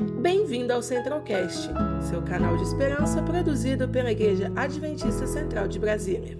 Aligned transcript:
Bem-vindo 0.00 0.72
ao 0.72 0.82
Centralcast, 0.82 1.68
seu 2.08 2.22
canal 2.22 2.56
de 2.56 2.62
esperança 2.62 3.22
produzido 3.22 3.86
pela 3.86 4.10
Igreja 4.10 4.50
Adventista 4.56 5.26
Central 5.26 5.68
de 5.68 5.78
Brasília. 5.78 6.38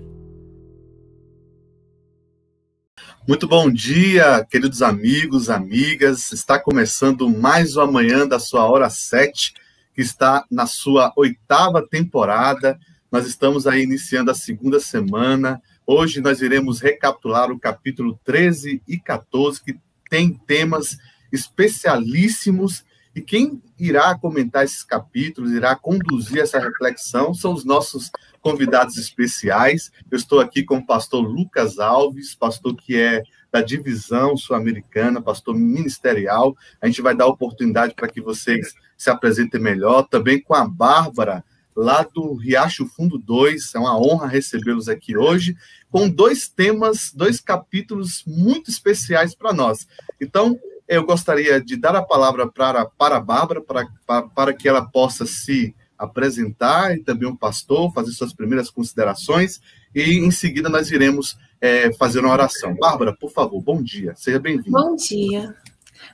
Muito 3.29 3.47
bom 3.47 3.71
dia, 3.71 4.47
queridos 4.51 4.81
amigos, 4.81 5.51
amigas. 5.51 6.33
Está 6.33 6.59
começando 6.59 7.29
mais 7.29 7.77
uma 7.77 7.87
manhã 7.87 8.27
da 8.27 8.39
sua 8.39 8.65
hora 8.65 8.89
7, 8.89 9.53
que 9.95 10.01
está 10.01 10.47
na 10.51 10.65
sua 10.67 11.13
oitava 11.15 11.87
temporada. 11.87 12.79
Nós 13.13 13.27
estamos 13.27 13.67
aí 13.67 13.83
iniciando 13.83 14.31
a 14.31 14.35
segunda 14.35 14.81
semana. 14.81 15.61
Hoje 15.87 16.23
nós 16.23 16.41
iremos 16.41 16.81
recapitular 16.81 17.51
o 17.51 17.61
capítulo 17.61 18.19
13 18.25 18.83
e 18.89 18.99
14, 18.99 19.63
que 19.63 19.79
tem 20.09 20.33
temas 20.33 20.97
especialíssimos 21.31 22.89
e 23.15 23.21
quem 23.21 23.61
irá 23.79 24.17
comentar 24.17 24.65
esses 24.65 24.85
capítulos, 24.85 25.51
irá 25.51 25.75
conduzir 25.75 26.41
essa 26.41 26.59
reflexão, 26.61 27.35
são 27.35 27.53
os 27.53 27.65
nossos 27.65 28.11
convidados 28.41 28.97
especiais. 28.97 29.91
Eu 30.11 30.17
estou 30.17 30.41
aqui 30.41 30.63
com 30.63 30.79
o 30.79 30.87
pastor 30.87 31.21
Lucas 31.21 31.79
Alves, 31.79 32.35
pastor 32.35 32.77
que 32.77 32.97
é 32.97 33.23
da 33.51 33.61
divisão 33.61 34.37
sul-americana, 34.37 35.21
pastor 35.21 35.57
ministerial. 35.57 36.57
A 36.81 36.87
gente 36.87 37.03
vai 37.03 37.17
dar 37.17 37.27
oportunidade 37.27 37.95
para 37.95 38.09
que 38.09 38.21
vocês 38.21 38.75
se 38.97 39.11
apresentem 39.11 39.61
melhor. 39.61 40.03
Também 40.05 40.41
com 40.41 40.55
a 40.55 40.67
Bárbara, 40.67 41.45
lá 41.75 42.03
do 42.03 42.35
Riacho 42.35 42.87
Fundo 42.87 43.19
2. 43.19 43.75
É 43.75 43.79
uma 43.79 43.99
honra 43.99 44.29
recebê-los 44.29 44.89
aqui 44.89 45.17
hoje, 45.17 45.57
com 45.91 46.09
dois 46.09 46.49
temas, 46.49 47.13
dois 47.13 47.41
capítulos 47.41 48.23
muito 48.25 48.71
especiais 48.71 49.35
para 49.35 49.53
nós. 49.53 49.89
Então, 50.21 50.57
eu 50.91 51.07
gostaria 51.07 51.61
de 51.61 51.77
dar 51.77 51.95
a 51.95 52.03
palavra 52.03 52.51
para, 52.51 52.85
para 52.85 53.17
a 53.17 53.21
Bárbara, 53.21 53.61
para, 53.61 53.87
para, 54.23 54.53
que 54.53 54.69
ela 54.69 54.85
possa 54.85 55.25
se 55.25 55.73
apresentar 55.97 56.97
e 56.97 57.01
também 57.01 57.29
o 57.29 57.37
pastor, 57.37 57.93
fazer 57.93 58.11
suas 58.11 58.33
primeiras 58.33 58.69
considerações, 58.69 59.61
e 59.95 60.19
em 60.19 60.33
seguida 60.33 60.69
nós 60.69 60.91
iremos 60.91 61.39
é, 61.61 61.93
fazer 61.93 62.19
uma 62.19 62.33
oração. 62.33 62.75
Bárbara, 62.75 63.17
por 63.17 63.31
favor, 63.31 63.63
bom 63.63 63.81
dia, 63.81 64.15
seja 64.17 64.41
bem-vinda. 64.41 64.81
Bom 64.81 64.97
dia. 64.97 65.55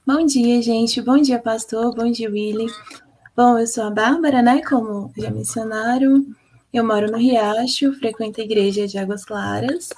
Bom 0.07 0.27
dia, 0.27 0.61
gente. 0.61 1.01
Bom 1.01 1.23
dia, 1.23 1.39
pastor. 1.39 1.95
Bom 1.95 2.11
dia, 2.11 2.29
Willy. 2.29 2.67
Bom, 3.35 3.59
eu 3.59 3.67
sou 3.67 3.85
a 3.85 3.91
Bárbara, 3.91 4.43
né? 4.43 4.61
Como 4.61 5.11
já 5.17 5.31
mencionaram, 5.31 6.27
eu 6.71 6.85
moro 6.85 7.11
no 7.11 7.17
Riacho, 7.17 7.95
frequento 7.95 8.43
a 8.43 8.45
igreja 8.45 8.87
de 8.87 8.99
Águas 8.99 9.25
Claras. 9.25 9.89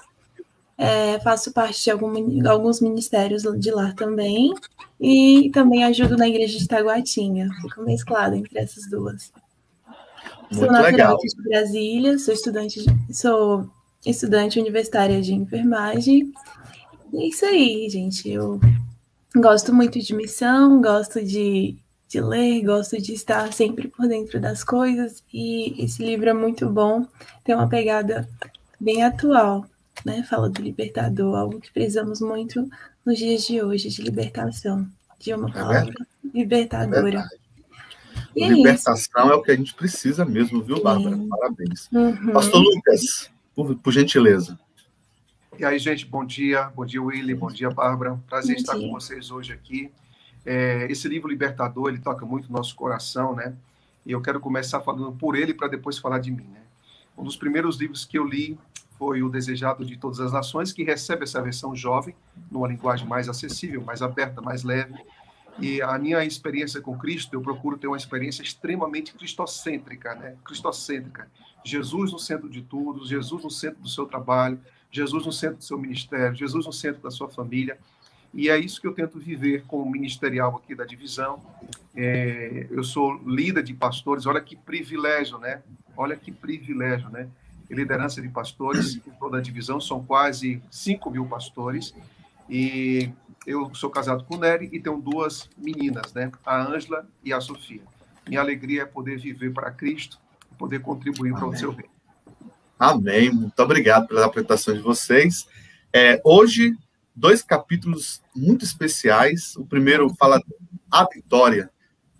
É, 0.80 1.18
faço 1.18 1.52
parte 1.52 1.82
de 1.82 1.90
algum, 1.90 2.48
alguns 2.48 2.80
ministérios 2.80 3.42
de 3.42 3.70
lá 3.72 3.92
também. 3.94 4.54
E 5.00 5.50
também 5.52 5.82
ajudo 5.82 6.16
na 6.16 6.28
igreja 6.28 6.56
de 6.56 6.68
Taguatinga. 6.68 7.48
Fico 7.60 7.82
mesclado 7.82 8.36
entre 8.36 8.58
essas 8.60 8.88
duas. 8.88 9.32
Muito 10.52 10.72
sou 10.72 10.82
legal. 10.82 11.16
de 11.18 11.42
Brasília, 11.42 12.18
sou 12.18 12.32
estudante, 12.32 12.84
sou 13.12 13.68
estudante 14.06 14.60
universitária 14.60 15.20
de 15.20 15.34
enfermagem. 15.34 16.32
E 17.12 17.24
é 17.24 17.26
isso 17.26 17.44
aí, 17.44 17.88
gente. 17.90 18.30
Eu 18.30 18.60
gosto 19.34 19.74
muito 19.74 19.98
de 19.98 20.14
missão, 20.14 20.80
gosto 20.80 21.22
de, 21.22 21.76
de 22.08 22.20
ler, 22.20 22.62
gosto 22.62 23.00
de 23.00 23.14
estar 23.14 23.52
sempre 23.52 23.88
por 23.88 24.06
dentro 24.06 24.40
das 24.40 24.62
coisas. 24.62 25.24
E 25.32 25.82
esse 25.82 26.04
livro 26.04 26.30
é 26.30 26.34
muito 26.34 26.68
bom, 26.70 27.04
tem 27.44 27.54
uma 27.54 27.68
pegada 27.68 28.28
bem 28.80 29.02
atual 29.02 29.66
né? 30.04 30.22
Fala 30.22 30.48
do 30.48 30.62
libertador, 30.62 31.36
algo 31.36 31.60
que 31.60 31.72
precisamos 31.72 32.20
muito 32.20 32.68
nos 33.04 33.18
dias 33.18 33.46
de 33.46 33.62
hoje, 33.62 33.88
de 33.88 34.02
libertação, 34.02 34.88
de 35.18 35.32
uma 35.34 35.48
é 35.48 35.52
palavra 35.52 35.94
é 35.94 36.38
libertadora. 36.38 37.28
É 38.36 38.42
é 38.42 38.48
libertação 38.48 39.30
é, 39.30 39.32
é, 39.32 39.34
o 39.34 39.42
que 39.42 39.50
a 39.50 39.56
gente 39.56 39.74
precisa 39.74 40.24
mesmo, 40.24 40.62
viu, 40.62 40.82
Bárbara? 40.82 41.16
Sim. 41.16 41.28
Parabéns. 41.28 41.88
Uhum. 41.92 42.32
Pastor 42.32 42.60
Lucas, 42.60 43.30
por, 43.54 43.74
por, 43.76 43.92
gentileza. 43.92 44.58
E 45.58 45.64
aí, 45.64 45.78
gente, 45.78 46.06
bom 46.06 46.24
dia. 46.24 46.64
Bom 46.74 46.84
dia, 46.84 47.02
Willy. 47.02 47.34
Bom 47.34 47.48
dia, 47.48 47.70
Bárbara. 47.70 48.18
Prazer 48.28 48.54
bom 48.54 48.60
estar 48.60 48.76
dia. 48.76 48.86
com 48.86 48.92
vocês 48.92 49.30
hoje 49.30 49.52
aqui. 49.52 49.90
É, 50.46 50.86
esse 50.90 51.08
livro 51.08 51.28
Libertador, 51.28 51.88
ele 51.88 51.98
toca 51.98 52.24
muito 52.24 52.48
no 52.48 52.56
nosso 52.56 52.74
coração, 52.76 53.34
né? 53.34 53.54
E 54.06 54.12
eu 54.12 54.20
quero 54.20 54.40
começar 54.40 54.80
falando 54.80 55.12
por 55.12 55.36
ele 55.36 55.52
para 55.52 55.68
depois 55.68 55.98
falar 55.98 56.18
de 56.18 56.30
mim, 56.30 56.46
né? 56.52 56.60
Um 57.16 57.24
dos 57.24 57.36
primeiros 57.36 57.76
livros 57.76 58.04
que 58.04 58.16
eu 58.16 58.24
li 58.24 58.56
foi 58.98 59.22
o 59.22 59.28
Desejado 59.28 59.84
de 59.84 59.96
Todas 59.96 60.20
as 60.20 60.32
Nações, 60.32 60.72
que 60.72 60.82
recebe 60.82 61.22
essa 61.22 61.40
versão 61.40 61.74
jovem, 61.74 62.14
numa 62.50 62.66
linguagem 62.66 63.06
mais 63.06 63.28
acessível, 63.28 63.82
mais 63.82 64.02
aberta, 64.02 64.42
mais 64.42 64.64
leve. 64.64 64.94
E 65.60 65.80
a 65.82 65.98
minha 65.98 66.24
experiência 66.24 66.80
com 66.80 66.96
Cristo, 66.96 67.34
eu 67.34 67.40
procuro 67.40 67.76
ter 67.76 67.86
uma 67.86 67.96
experiência 67.96 68.42
extremamente 68.42 69.12
cristocêntrica, 69.14 70.14
né? 70.14 70.36
Cristocêntrica. 70.44 71.28
Jesus 71.64 72.12
no 72.12 72.18
centro 72.18 72.48
de 72.48 72.62
tudo, 72.62 73.06
Jesus 73.06 73.42
no 73.42 73.50
centro 73.50 73.82
do 73.82 73.88
seu 73.88 74.06
trabalho, 74.06 74.60
Jesus 74.90 75.26
no 75.26 75.32
centro 75.32 75.58
do 75.58 75.64
seu 75.64 75.78
ministério, 75.78 76.34
Jesus 76.34 76.64
no 76.64 76.72
centro 76.72 77.02
da 77.02 77.10
sua 77.10 77.28
família. 77.28 77.78
E 78.32 78.48
é 78.48 78.58
isso 78.58 78.80
que 78.80 78.86
eu 78.86 78.92
tento 78.92 79.18
viver 79.18 79.64
como 79.66 79.90
ministerial 79.90 80.56
aqui 80.56 80.74
da 80.74 80.84
divisão. 80.84 81.42
É, 81.96 82.66
eu 82.70 82.84
sou 82.84 83.20
líder 83.26 83.62
de 83.62 83.74
pastores, 83.74 84.26
olha 84.26 84.40
que 84.40 84.54
privilégio, 84.54 85.38
né? 85.38 85.62
Olha 85.96 86.14
que 86.16 86.30
privilégio, 86.30 87.08
né? 87.10 87.28
E 87.68 87.74
liderança 87.74 88.20
de 88.20 88.28
pastores 88.28 88.96
em 88.96 89.10
toda 89.18 89.38
a 89.38 89.40
divisão, 89.40 89.80
são 89.80 90.04
quase 90.04 90.62
5 90.70 91.10
mil 91.10 91.26
pastores, 91.26 91.94
e 92.48 93.10
eu 93.46 93.74
sou 93.74 93.90
casado 93.90 94.24
com 94.24 94.36
Nery 94.36 94.68
e 94.72 94.80
tenho 94.80 95.00
duas 95.00 95.48
meninas, 95.56 96.12
né? 96.12 96.30
a 96.44 96.62
Ângela 96.62 97.06
e 97.22 97.32
a 97.32 97.40
Sofia. 97.40 97.82
Minha 98.26 98.40
alegria 98.40 98.82
é 98.82 98.86
poder 98.86 99.18
viver 99.18 99.52
para 99.52 99.70
Cristo, 99.70 100.18
poder 100.58 100.80
contribuir 100.80 101.30
Amém. 101.30 101.40
para 101.40 101.48
o 101.48 101.56
seu 101.56 101.72
bem. 101.72 101.86
Amém. 102.78 103.30
Muito 103.30 103.58
obrigado 103.60 104.06
pela 104.06 104.26
apresentação 104.26 104.74
de 104.74 104.80
vocês. 104.80 105.46
É, 105.92 106.20
hoje, 106.24 106.76
dois 107.14 107.42
capítulos 107.42 108.22
muito 108.34 108.64
especiais. 108.64 109.56
O 109.56 109.64
primeiro 109.64 110.14
fala 110.14 110.42
a 110.90 111.04
vitória, 111.12 111.70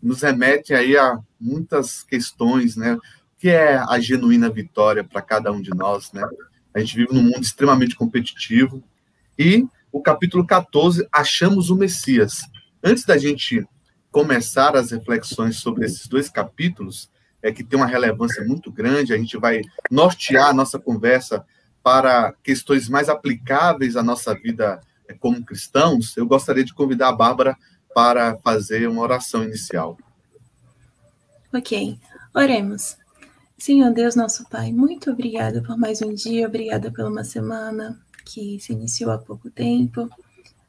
nos 0.03 0.23
remete 0.23 0.75
aí 0.75 0.97
a 0.97 1.19
muitas 1.41 2.03
questões, 2.03 2.77
né? 2.77 2.99
Que 3.39 3.49
é 3.49 3.77
a 3.77 3.99
genuína 4.01 4.51
vitória 4.51 5.05
para 5.05 5.23
cada 5.23 5.53
um 5.53 5.61
de 5.63 5.71
nós, 5.71 6.13
né? 6.13 6.23
A 6.75 6.81
gente 6.81 6.97
vive 6.97 7.15
num 7.15 7.23
mundo 7.23 7.41
extremamente 7.41 7.95
competitivo. 7.95 8.83
E 9.39 9.67
o 9.93 10.03
capítulo 10.03 10.45
14, 10.45 11.09
achamos 11.13 11.71
o 11.71 11.77
Messias. 11.77 12.43
Antes 12.83 13.05
da 13.05 13.17
gente 13.17 13.67
começar 14.11 14.77
as 14.77 14.91
reflexões 14.91 15.57
sobre 15.57 15.87
esses 15.87 16.07
dois 16.09 16.29
capítulos, 16.29 17.11
é 17.41 17.53
que 17.53 17.63
tem 17.63 17.79
uma 17.79 17.87
relevância 17.87 18.45
muito 18.45 18.71
grande, 18.71 19.15
a 19.15 19.17
gente 19.17 19.37
vai 19.37 19.63
nortear 19.91 20.49
a 20.49 20.53
nossa 20.53 20.79
conversa 20.79 21.45
para 21.83 22.35
questões 22.43 22.89
mais 22.89 23.09
aplicáveis 23.09 23.97
à 23.97 24.03
nossa 24.03 24.35
vida 24.35 24.81
é, 25.09 25.15
como 25.15 25.45
cristãos. 25.45 26.17
Eu 26.17 26.27
gostaria 26.27 26.65
de 26.65 26.75
convidar 26.75 27.09
a 27.09 27.13
Bárbara 27.13 27.57
para 27.95 28.37
fazer 28.39 28.89
uma 28.89 29.03
oração 29.03 29.45
inicial. 29.45 29.97
Ok, 31.55 31.99
oremos. 32.35 32.98
Senhor 33.59 33.93
Deus, 33.93 34.15
nosso 34.15 34.49
Pai, 34.49 34.73
muito 34.73 35.11
obrigada 35.11 35.61
por 35.61 35.77
mais 35.77 36.01
um 36.01 36.15
dia, 36.15 36.47
obrigada 36.47 36.93
por 36.93 37.05
uma 37.05 37.25
semana 37.25 38.01
que 38.25 38.61
se 38.61 38.73
iniciou 38.73 39.11
há 39.11 39.19
pouco 39.19 39.51
tempo. 39.51 40.09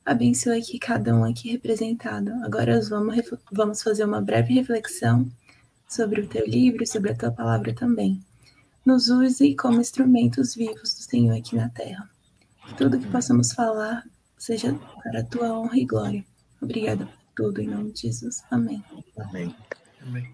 Abençoe 0.04 0.58
aqui 0.58 0.80
cada 0.80 1.16
um 1.16 1.24
aqui 1.24 1.52
representado. 1.52 2.32
Agora 2.44 2.82
vamos, 2.82 3.16
vamos 3.52 3.84
fazer 3.84 4.04
uma 4.06 4.20
breve 4.20 4.56
reflexão 4.56 5.30
sobre 5.88 6.22
o 6.22 6.28
teu 6.28 6.44
livro, 6.48 6.86
sobre 6.88 7.12
a 7.12 7.16
tua 7.16 7.32
palavra 7.32 7.76
também. 7.76 8.20
Nos 8.84 9.08
use 9.08 9.56
como 9.56 9.80
instrumentos 9.80 10.56
vivos 10.56 10.96
do 10.96 11.04
Senhor 11.04 11.38
aqui 11.38 11.56
na 11.56 11.70
terra. 11.70 12.10
Que 12.66 12.74
tudo 12.74 13.00
que 13.00 13.08
possamos 13.08 13.52
falar 13.54 14.04
seja 14.36 14.74
para 15.04 15.20
a 15.20 15.24
tua 15.24 15.60
honra 15.60 15.78
e 15.78 15.86
glória. 15.86 16.26
Obrigada 16.60 17.06
por 17.06 17.20
tudo, 17.36 17.62
em 17.62 17.68
nome 17.68 17.92
de 17.92 18.02
Jesus. 18.02 18.44
Amém. 18.50 18.84
Amém. 19.16 19.56
Amém. 20.02 20.34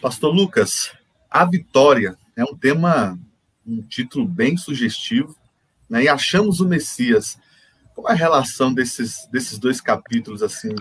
Pastor 0.00 0.34
Lucas, 0.34 0.94
a 1.34 1.44
Vitória 1.44 2.16
é 2.36 2.44
um 2.44 2.56
tema, 2.56 3.18
um 3.66 3.82
título 3.82 4.24
bem 4.24 4.56
sugestivo, 4.56 5.34
né? 5.90 6.04
E 6.04 6.08
achamos 6.08 6.60
o 6.60 6.68
Messias. 6.68 7.36
Qual 7.92 8.08
é 8.08 8.12
a 8.12 8.16
relação 8.16 8.72
desses, 8.72 9.26
desses 9.32 9.58
dois 9.58 9.80
capítulos, 9.80 10.44
assim, 10.44 10.76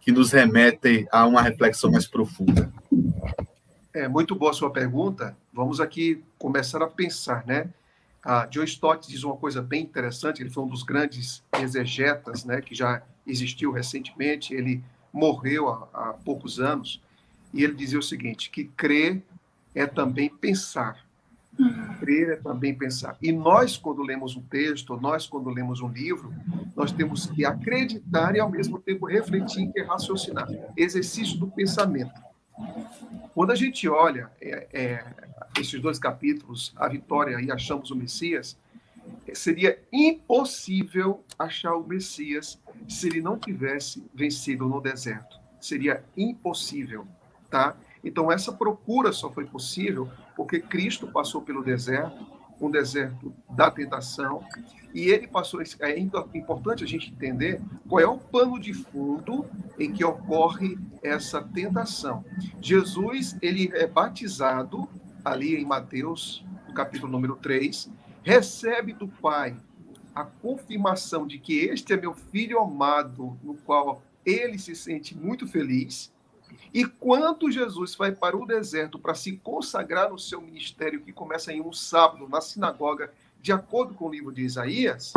que 0.00 0.10
nos 0.10 0.32
remetem 0.32 1.06
a 1.12 1.26
uma 1.26 1.42
reflexão 1.42 1.90
mais 1.90 2.06
profunda? 2.06 2.72
É 3.92 4.08
muito 4.08 4.34
boa 4.34 4.52
a 4.52 4.54
sua 4.54 4.70
pergunta. 4.70 5.36
Vamos 5.52 5.82
aqui 5.82 6.24
começar 6.38 6.82
a 6.82 6.86
pensar, 6.86 7.44
né? 7.46 7.68
John 8.50 8.64
Stott 8.64 9.06
diz 9.06 9.22
uma 9.22 9.36
coisa 9.36 9.60
bem 9.60 9.82
interessante. 9.82 10.40
Ele 10.40 10.48
foi 10.48 10.64
um 10.64 10.68
dos 10.68 10.82
grandes 10.82 11.42
exegetas, 11.60 12.42
né, 12.42 12.62
que 12.62 12.74
já 12.74 13.02
existiu 13.26 13.70
recentemente. 13.70 14.54
Ele 14.54 14.82
morreu 15.12 15.68
há, 15.68 15.88
há 15.92 16.12
poucos 16.14 16.58
anos 16.58 17.02
e 17.52 17.62
ele 17.62 17.74
dizia 17.74 17.98
o 17.98 18.02
seguinte: 18.02 18.48
que 18.48 18.64
crer 18.64 19.22
é 19.74 19.86
também 19.86 20.28
pensar. 20.28 21.04
Crer 22.00 22.30
é 22.30 22.36
também 22.36 22.74
pensar. 22.74 23.16
E 23.22 23.30
nós, 23.30 23.76
quando 23.76 24.02
lemos 24.02 24.36
um 24.36 24.42
texto, 24.42 24.96
nós, 24.96 25.26
quando 25.26 25.50
lemos 25.50 25.80
um 25.80 25.88
livro, 25.88 26.32
nós 26.74 26.90
temos 26.90 27.26
que 27.26 27.44
acreditar 27.44 28.34
e, 28.34 28.40
ao 28.40 28.50
mesmo 28.50 28.78
tempo, 28.78 29.06
refletir 29.06 29.70
e 29.74 29.82
raciocinar. 29.82 30.48
Exercício 30.76 31.38
do 31.38 31.46
pensamento. 31.46 32.20
Quando 33.34 33.50
a 33.50 33.54
gente 33.54 33.88
olha 33.88 34.30
é, 34.40 34.68
é, 34.72 35.04
esses 35.58 35.80
dois 35.80 35.98
capítulos, 35.98 36.72
a 36.76 36.88
vitória 36.88 37.40
e 37.40 37.50
achamos 37.50 37.90
o 37.90 37.96
Messias, 37.96 38.56
seria 39.32 39.78
impossível 39.92 41.24
achar 41.38 41.74
o 41.74 41.86
Messias 41.86 42.58
se 42.88 43.08
ele 43.08 43.20
não 43.20 43.38
tivesse 43.38 44.04
vencido 44.14 44.68
no 44.68 44.80
deserto. 44.80 45.38
Seria 45.60 46.04
impossível, 46.16 47.06
tá? 47.50 47.76
Então 48.04 48.30
essa 48.30 48.52
procura 48.52 49.12
só 49.12 49.30
foi 49.30 49.46
possível 49.46 50.08
porque 50.36 50.60
Cristo 50.60 51.06
passou 51.06 51.42
pelo 51.42 51.64
deserto, 51.64 52.26
um 52.60 52.70
deserto 52.70 53.34
da 53.50 53.70
tentação, 53.70 54.44
e 54.94 55.08
ele 55.08 55.26
passou. 55.26 55.60
É 55.80 55.98
importante 55.98 56.84
a 56.84 56.86
gente 56.86 57.10
entender 57.10 57.60
qual 57.88 58.00
é 58.00 58.06
o 58.06 58.18
pano 58.18 58.60
de 58.60 58.72
fundo 58.72 59.46
em 59.78 59.90
que 59.92 60.04
ocorre 60.04 60.78
essa 61.02 61.42
tentação. 61.42 62.24
Jesus 62.60 63.36
ele 63.42 63.70
é 63.74 63.86
batizado 63.86 64.88
ali 65.24 65.56
em 65.56 65.64
Mateus, 65.64 66.44
no 66.68 66.74
capítulo 66.74 67.10
número 67.10 67.36
3, 67.36 67.90
recebe 68.22 68.92
do 68.92 69.08
Pai 69.08 69.56
a 70.14 70.22
confirmação 70.22 71.26
de 71.26 71.38
que 71.38 71.58
este 71.58 71.92
é 71.92 71.96
meu 71.96 72.14
filho 72.14 72.60
amado, 72.60 73.36
no 73.42 73.54
qual 73.54 74.00
ele 74.24 74.58
se 74.58 74.76
sente 74.76 75.16
muito 75.16 75.46
feliz. 75.46 76.13
E 76.74 76.84
quando 76.84 77.52
Jesus 77.52 77.94
vai 77.94 78.10
para 78.10 78.36
o 78.36 78.44
deserto 78.44 78.98
para 78.98 79.14
se 79.14 79.36
consagrar 79.36 80.10
no 80.10 80.18
seu 80.18 80.40
ministério, 80.40 81.00
que 81.00 81.12
começa 81.12 81.52
em 81.52 81.60
um 81.60 81.72
sábado 81.72 82.28
na 82.28 82.40
sinagoga, 82.40 83.14
de 83.40 83.52
acordo 83.52 83.94
com 83.94 84.06
o 84.06 84.10
livro 84.10 84.32
de 84.32 84.42
Isaías, 84.42 85.12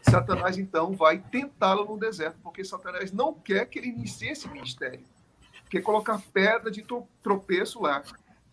Satanás 0.00 0.56
então 0.56 0.92
vai 0.92 1.18
tentá-lo 1.18 1.84
no 1.84 1.98
deserto, 1.98 2.38
porque 2.42 2.64
Satanás 2.64 3.12
não 3.12 3.34
quer 3.34 3.66
que 3.66 3.78
ele 3.78 3.88
inicie 3.88 4.30
esse 4.30 4.48
ministério, 4.48 5.04
quer 5.68 5.82
colocar 5.82 6.18
pedra 6.32 6.70
de 6.70 6.82
tropeço 7.22 7.82
lá. 7.82 8.02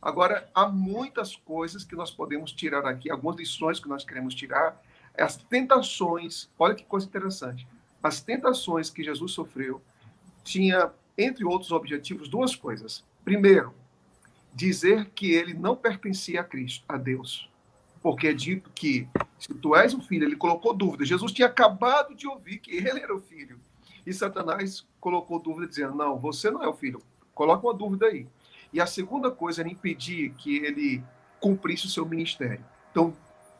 Agora, 0.01 0.49
há 0.53 0.67
muitas 0.67 1.37
coisas 1.37 1.85
que 1.85 1.95
nós 1.95 2.11
podemos 2.11 2.51
tirar 2.51 2.85
aqui, 2.85 3.09
algumas 3.09 3.37
lições 3.37 3.79
que 3.79 3.87
nós 3.87 4.03
queremos 4.03 4.35
tirar. 4.35 4.81
As 5.17 5.37
tentações, 5.37 6.49
olha 6.59 6.75
que 6.75 6.83
coisa 6.83 7.05
interessante. 7.05 7.65
As 8.01 8.19
tentações 8.19 8.89
que 8.89 9.01
Jesus 9.01 9.31
sofreu 9.31 9.81
tinha, 10.43 10.91
entre 11.17 11.45
outros 11.45 11.71
objetivos, 11.71 12.27
duas 12.27 12.55
coisas. 12.55 13.03
Primeiro, 13.23 13.73
dizer 14.53 15.09
que 15.15 15.31
ele 15.31 15.53
não 15.53 15.75
pertencia 15.75 16.41
a 16.41 16.43
Cristo, 16.43 16.83
a 16.87 16.97
Deus. 16.97 17.49
Porque 18.01 18.27
é 18.27 18.33
dito 18.33 18.69
que, 18.75 19.07
se 19.39 19.53
tu 19.53 19.75
és 19.75 19.93
o 19.93 20.01
filho, 20.01 20.25
ele 20.25 20.35
colocou 20.35 20.73
dúvida. 20.73 21.05
Jesus 21.05 21.31
tinha 21.31 21.47
acabado 21.47 22.13
de 22.13 22.27
ouvir 22.27 22.57
que 22.57 22.75
ele 22.75 22.99
era 22.99 23.15
o 23.15 23.21
filho. 23.21 23.59
E 24.05 24.13
Satanás 24.13 24.85
colocou 24.99 25.39
dúvida, 25.39 25.67
dizendo: 25.67 25.95
Não, 25.95 26.19
você 26.19 26.51
não 26.51 26.61
é 26.61 26.67
o 26.67 26.73
filho. 26.73 27.01
Coloca 27.33 27.65
uma 27.65 27.73
dúvida 27.73 28.07
aí. 28.07 28.27
E 28.73 28.81
a 28.81 28.85
segunda 28.85 29.31
coisa 29.31 29.61
era 29.61 29.69
impedir 29.69 30.33
que 30.33 30.57
ele 30.57 31.01
cumprisse 31.39 31.85
o 31.85 31.89
seu 31.89 32.05
ministério. 32.05 32.63
Então, 32.91 33.15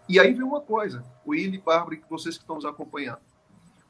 e 0.08 0.20
aí 0.20 0.34
vem 0.34 0.44
uma 0.44 0.60
coisa, 0.60 1.06
o 1.26 1.32
Willi, 1.32 1.58
Bárbara 1.58 1.98
vocês 2.10 2.36
que 2.36 2.44
estão 2.44 2.58
nos 2.58 2.66
acompanhando. 2.66 3.22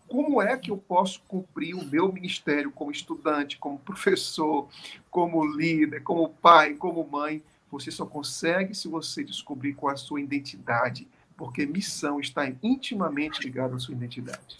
Como 0.07 0.41
é 0.41 0.55
que 0.57 0.69
eu 0.69 0.77
posso 0.77 1.21
cumprir 1.27 1.73
o 1.73 1.85
meu 1.85 2.11
ministério 2.11 2.71
como 2.71 2.91
estudante, 2.91 3.57
como 3.57 3.79
professor, 3.79 4.67
como 5.09 5.45
líder, 5.45 6.03
como 6.03 6.29
pai, 6.29 6.73
como 6.75 7.07
mãe? 7.07 7.41
Você 7.71 7.89
só 7.89 8.05
consegue 8.05 8.75
se 8.75 8.87
você 8.87 9.23
descobrir 9.23 9.73
qual 9.73 9.91
é 9.91 9.93
a 9.95 9.97
sua 9.97 10.21
identidade, 10.21 11.07
porque 11.35 11.65
missão 11.65 12.19
está 12.19 12.47
intimamente 12.61 13.41
ligada 13.41 13.75
à 13.75 13.79
sua 13.79 13.95
identidade. 13.95 14.59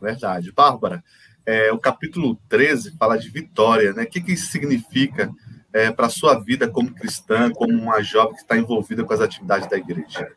Verdade. 0.00 0.52
Bárbara, 0.52 1.02
é, 1.46 1.72
o 1.72 1.78
capítulo 1.78 2.38
13 2.48 2.96
fala 2.98 3.18
de 3.18 3.30
vitória, 3.30 3.92
né? 3.92 4.02
O 4.02 4.06
que, 4.06 4.20
que 4.20 4.32
isso 4.32 4.52
significa 4.52 5.32
é, 5.72 5.90
para 5.90 6.06
a 6.06 6.10
sua 6.10 6.38
vida 6.38 6.68
como 6.68 6.94
cristã, 6.94 7.50
como 7.50 7.72
uma 7.72 8.02
jovem 8.02 8.34
que 8.34 8.42
está 8.42 8.56
envolvida 8.56 9.02
com 9.02 9.14
as 9.14 9.20
atividades 9.20 9.68
da 9.68 9.78
igreja? 9.78 10.30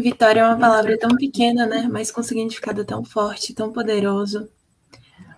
Vitória 0.00 0.42
é 0.42 0.44
uma 0.44 0.56
palavra 0.56 0.96
tão 0.96 1.16
pequena, 1.16 1.66
né? 1.66 1.88
Mas 1.90 2.12
com 2.12 2.22
significado 2.22 2.84
tão 2.84 3.02
forte, 3.02 3.52
tão 3.52 3.72
poderoso. 3.72 4.48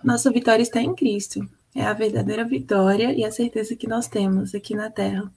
Nossa 0.03 0.29
vitória 0.29 0.61
está 0.61 0.79
em 0.79 0.93
Cristo. 0.93 1.39
É 1.73 1.83
a 1.83 1.93
verdadeira 1.93 2.45
vitória 2.45 3.11
e 3.11 3.25
a 3.25 3.31
certeza 3.31 3.75
que 3.75 3.87
nós 3.87 4.07
temos 4.07 4.53
aqui 4.53 4.75
na 4.75 4.91
Terra. 4.91 5.31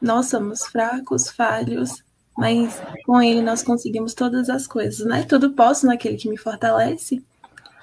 Nós 0.00 0.26
somos 0.26 0.64
fracos, 0.64 1.28
falhos, 1.28 2.04
mas 2.38 2.80
com 3.04 3.20
Ele 3.20 3.42
nós 3.42 3.64
conseguimos 3.64 4.14
todas 4.14 4.48
as 4.48 4.64
coisas, 4.64 5.04
né? 5.04 5.24
Tudo 5.24 5.50
posso 5.50 5.84
naquele 5.84 6.16
que 6.16 6.28
me 6.28 6.36
fortalece. 6.36 7.24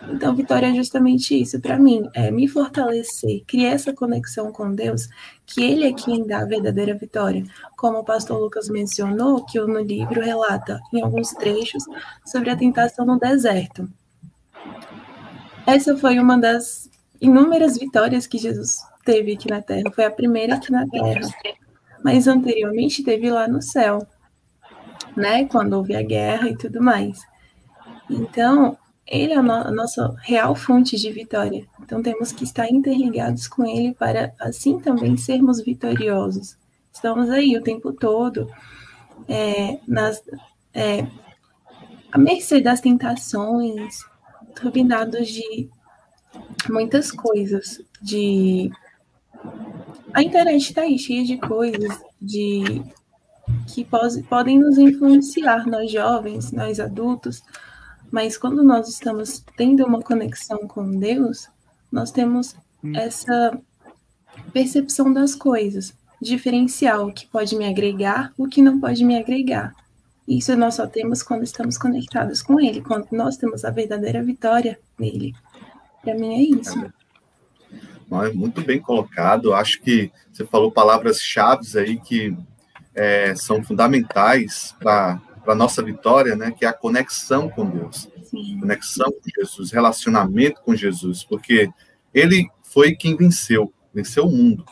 Então, 0.10 0.36
vitória 0.36 0.68
é 0.68 0.76
justamente 0.76 1.40
isso 1.40 1.60
para 1.60 1.80
mim, 1.80 2.10
é 2.14 2.30
me 2.30 2.48
fortalecer, 2.48 3.44
criar 3.48 3.72
essa 3.72 3.94
conexão 3.94 4.52
com 4.52 4.74
Deus, 4.74 5.08
que 5.46 5.64
Ele 5.64 5.86
é 5.86 5.94
quem 5.94 6.26
dá 6.26 6.40
a 6.42 6.46
verdadeira 6.46 6.94
vitória. 6.94 7.44
Como 7.78 8.00
o 8.00 8.04
pastor 8.04 8.40
Lucas 8.40 8.70
mencionou, 8.70 9.46
que 9.46 9.60
no 9.60 9.80
livro 9.80 10.22
relata 10.22 10.80
em 10.94 11.02
alguns 11.02 11.30
trechos 11.32 11.84
sobre 12.26 12.50
a 12.50 12.56
tentação 12.56 13.06
no 13.06 13.18
deserto. 13.18 13.88
Essa 15.66 15.96
foi 15.98 16.20
uma 16.20 16.38
das 16.38 16.90
inúmeras 17.22 17.78
vitórias 17.78 18.28
que 18.28 18.38
Jesus 18.38 18.78
teve 19.06 19.34
aqui 19.34 19.50
na 19.50 19.62
Terra, 19.62 19.92
foi 19.94 20.06
a 20.06 20.12
primeira 20.12 20.56
aqui 20.56 20.72
na 20.72 20.88
Terra. 20.88 21.22
Mas 22.04 22.28
anteriormente 22.28 23.04
teve 23.04 23.30
lá 23.30 23.48
no 23.48 23.62
céu, 23.62 24.06
né? 25.16 25.46
Quando 25.46 25.74
houve 25.74 25.96
a 25.96 26.02
guerra 26.02 26.50
e 26.50 26.58
tudo 26.58 26.82
mais. 26.82 27.22
Então, 28.10 28.78
ele 29.06 29.34
é 29.34 29.38
a, 29.38 29.42
no 29.42 29.52
a 29.52 29.72
nossa 29.72 30.16
real 30.22 30.56
fonte 30.56 30.98
de 30.98 31.12
vitória. 31.12 31.66
Então 31.82 32.02
temos 32.02 32.32
que 32.32 32.44
estar 32.44 32.70
interligados 32.70 33.48
com 33.48 33.66
ele 33.66 33.94
para 33.94 34.34
assim 34.40 34.80
também 34.80 35.18
sermos 35.18 35.62
vitoriosos. 35.62 36.58
Estamos 36.92 37.30
aí 37.30 37.58
o 37.58 37.64
tempo 37.64 37.92
todo 37.92 38.50
é, 39.28 39.80
nas, 39.88 40.22
é, 40.74 41.08
à 42.12 42.18
mercê 42.18 42.62
das 42.62 42.82
tentações, 42.82 44.06
turbinados 44.56 45.28
de 45.28 45.70
muitas 46.70 47.12
coisas, 47.12 47.82
de 48.02 48.72
a 50.14 50.22
internet 50.22 50.62
está 50.62 50.82
aí 50.82 50.98
cheia 50.98 51.26
de 51.26 51.38
coisas 51.38 52.00
de 52.22 52.84
que 53.68 53.84
pode, 53.84 54.22
podem 54.24 54.60
nos 54.60 54.78
influenciar, 54.78 55.66
nós 55.66 55.92
jovens, 55.92 56.52
nós 56.52 56.80
adultos, 56.80 57.44
mas 58.14 58.38
quando 58.38 58.64
nós 58.64 58.88
estamos 58.88 59.44
tendo 59.58 59.84
uma 59.84 60.00
conexão 60.00 60.68
com 60.68 61.00
Deus, 61.00 61.50
nós 61.92 62.12
temos 62.12 62.56
hum. 62.84 62.96
essa 62.96 63.60
percepção 64.54 65.12
das 65.12 65.34
coisas, 65.34 65.96
diferencial, 66.22 67.08
o 67.08 67.12
que 67.12 67.26
pode 67.26 67.56
me 67.56 67.66
agregar, 67.66 68.32
o 68.38 68.48
que 68.48 68.62
não 68.62 68.80
pode 68.80 69.04
me 69.04 69.18
agregar. 69.18 69.74
Isso 70.28 70.56
nós 70.56 70.76
só 70.76 70.86
temos 70.86 71.24
quando 71.24 71.42
estamos 71.42 71.76
conectados 71.76 72.44
com 72.44 72.60
Ele, 72.60 72.84
quando 72.84 73.08
nós 73.12 73.36
temos 73.36 73.66
a 73.66 73.72
verdadeira 73.72 74.24
vitória 74.24 74.80
nele. 74.96 75.34
Para 76.04 76.14
mim 76.14 76.36
é 76.36 76.42
isso. 76.60 76.86
É 78.12 78.32
muito 78.32 78.62
bem 78.62 78.80
colocado. 78.80 79.56
Acho 79.56 79.82
que 79.82 80.12
você 80.32 80.46
falou 80.46 80.72
palavras-chave 80.72 81.80
aí 81.80 82.00
que 82.00 82.38
é, 82.94 83.34
são 83.34 83.64
fundamentais 83.64 84.76
para 84.80 85.20
para 85.44 85.56
nossa 85.56 85.84
vitória, 85.84 86.36
né, 86.36 86.52
que 86.52 86.66
é 86.66 86.68
a 86.68 86.74
conexão 86.74 87.50
com 87.50 87.70
Deus, 87.70 88.10
Sim. 88.24 88.60
conexão 88.60 89.12
com 89.12 89.30
Jesus, 89.38 89.72
relacionamento 89.72 90.62
com 90.62 90.76
Jesus, 90.76 91.24
porque 91.24 91.70
ele 92.14 92.50
foi 92.64 92.96
quem 92.96 93.16
venceu, 93.16 93.74
venceu 93.94 94.26
o 94.26 94.32
mundo. 94.32 94.66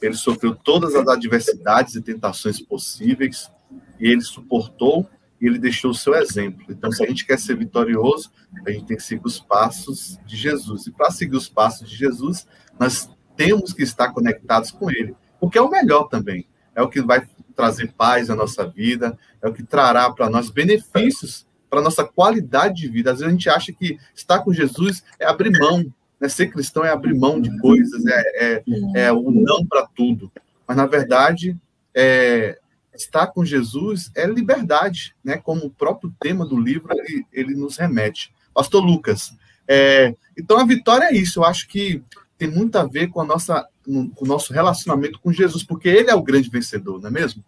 Ele 0.00 0.14
sofreu 0.14 0.54
todas 0.54 0.94
as 0.94 1.06
adversidades 1.08 1.94
e 1.94 2.02
tentações 2.02 2.60
possíveis 2.60 3.50
e 3.98 4.08
ele 4.08 4.20
suportou 4.20 5.08
e 5.40 5.46
ele 5.46 5.58
deixou 5.58 5.90
o 5.90 5.94
seu 5.94 6.14
exemplo. 6.14 6.66
Então, 6.68 6.90
se 6.90 7.02
a 7.02 7.06
gente 7.06 7.26
quer 7.26 7.38
ser 7.38 7.56
vitorioso, 7.56 8.30
a 8.66 8.70
gente 8.70 8.86
tem 8.86 8.96
que 8.96 9.02
seguir 9.02 9.24
os 9.24 9.40
passos 9.40 10.18
de 10.26 10.36
Jesus. 10.36 10.86
E 10.86 10.90
para 10.90 11.10
seguir 11.10 11.36
os 11.36 11.48
passos 11.48 11.88
de 11.88 11.96
Jesus, 11.96 12.46
nós 12.78 13.10
temos 13.36 13.72
que 13.72 13.82
estar 13.82 14.12
conectados 14.12 14.70
com 14.70 14.90
ele, 14.90 15.14
porque 15.40 15.58
é 15.58 15.62
o 15.62 15.70
melhor 15.70 16.04
também. 16.04 16.46
É 16.74 16.82
o 16.82 16.88
que 16.88 17.00
vai 17.00 17.26
trazer 17.54 17.92
paz 17.92 18.30
à 18.30 18.34
nossa 18.34 18.66
vida, 18.66 19.18
é 19.42 19.48
o 19.48 19.52
que 19.52 19.62
trará 19.62 20.10
para 20.10 20.28
nós 20.28 20.50
benefícios 20.50 21.46
para 21.74 21.82
nossa 21.82 22.04
qualidade 22.04 22.76
de 22.76 22.88
vida. 22.88 23.10
Às 23.10 23.18
vezes 23.18 23.28
a 23.28 23.36
gente 23.36 23.50
acha 23.50 23.72
que 23.72 23.98
estar 24.14 24.38
com 24.40 24.52
Jesus 24.52 25.02
é 25.18 25.26
abrir 25.26 25.50
mão, 25.58 25.84
né? 26.20 26.28
ser 26.28 26.46
cristão 26.48 26.84
é 26.84 26.90
abrir 26.90 27.14
mão 27.14 27.40
de 27.40 27.56
coisas, 27.58 28.06
é, 28.06 28.22
é, 28.36 28.62
é 28.94 29.12
o 29.12 29.30
não 29.30 29.66
para 29.66 29.86
tudo. 29.86 30.30
Mas, 30.66 30.76
na 30.76 30.86
verdade, 30.86 31.56
é, 31.92 32.58
estar 32.94 33.26
com 33.26 33.44
Jesus 33.44 34.10
é 34.14 34.24
liberdade, 34.24 35.16
né? 35.24 35.36
como 35.36 35.66
o 35.66 35.70
próprio 35.70 36.14
tema 36.20 36.46
do 36.46 36.58
livro 36.58 36.94
ele, 36.96 37.26
ele 37.32 37.54
nos 37.54 37.76
remete. 37.76 38.32
Pastor 38.54 38.84
Lucas, 38.84 39.34
é, 39.66 40.14
então 40.38 40.58
a 40.58 40.64
vitória 40.64 41.06
é 41.06 41.14
isso, 41.14 41.40
eu 41.40 41.44
acho 41.44 41.66
que 41.66 42.02
tem 42.38 42.48
muito 42.48 42.76
a 42.76 42.84
ver 42.84 43.08
com 43.08 43.20
a 43.20 43.24
nossa 43.24 43.66
no, 43.86 44.12
o 44.16 44.26
nosso 44.26 44.52
relacionamento 44.52 45.18
com 45.20 45.32
Jesus, 45.32 45.62
porque 45.62 45.88
ele 45.88 46.10
é 46.10 46.14
o 46.14 46.22
grande 46.22 46.48
vencedor, 46.48 47.00
não 47.00 47.08
é 47.08 47.12
mesmo? 47.12 47.44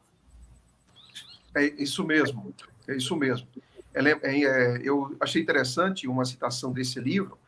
É 1.55 1.65
isso 1.83 2.05
mesmo, 2.05 2.55
é 2.87 2.97
isso 2.97 3.17
mesmo. 3.17 3.47
É, 3.95 4.01
é, 4.03 4.81
eu 4.83 5.17
achei 5.19 5.41
interessante 5.41 6.07
uma 6.07 6.25
citação 6.25 6.73
desse 6.73 7.01
livro, 7.01 7.39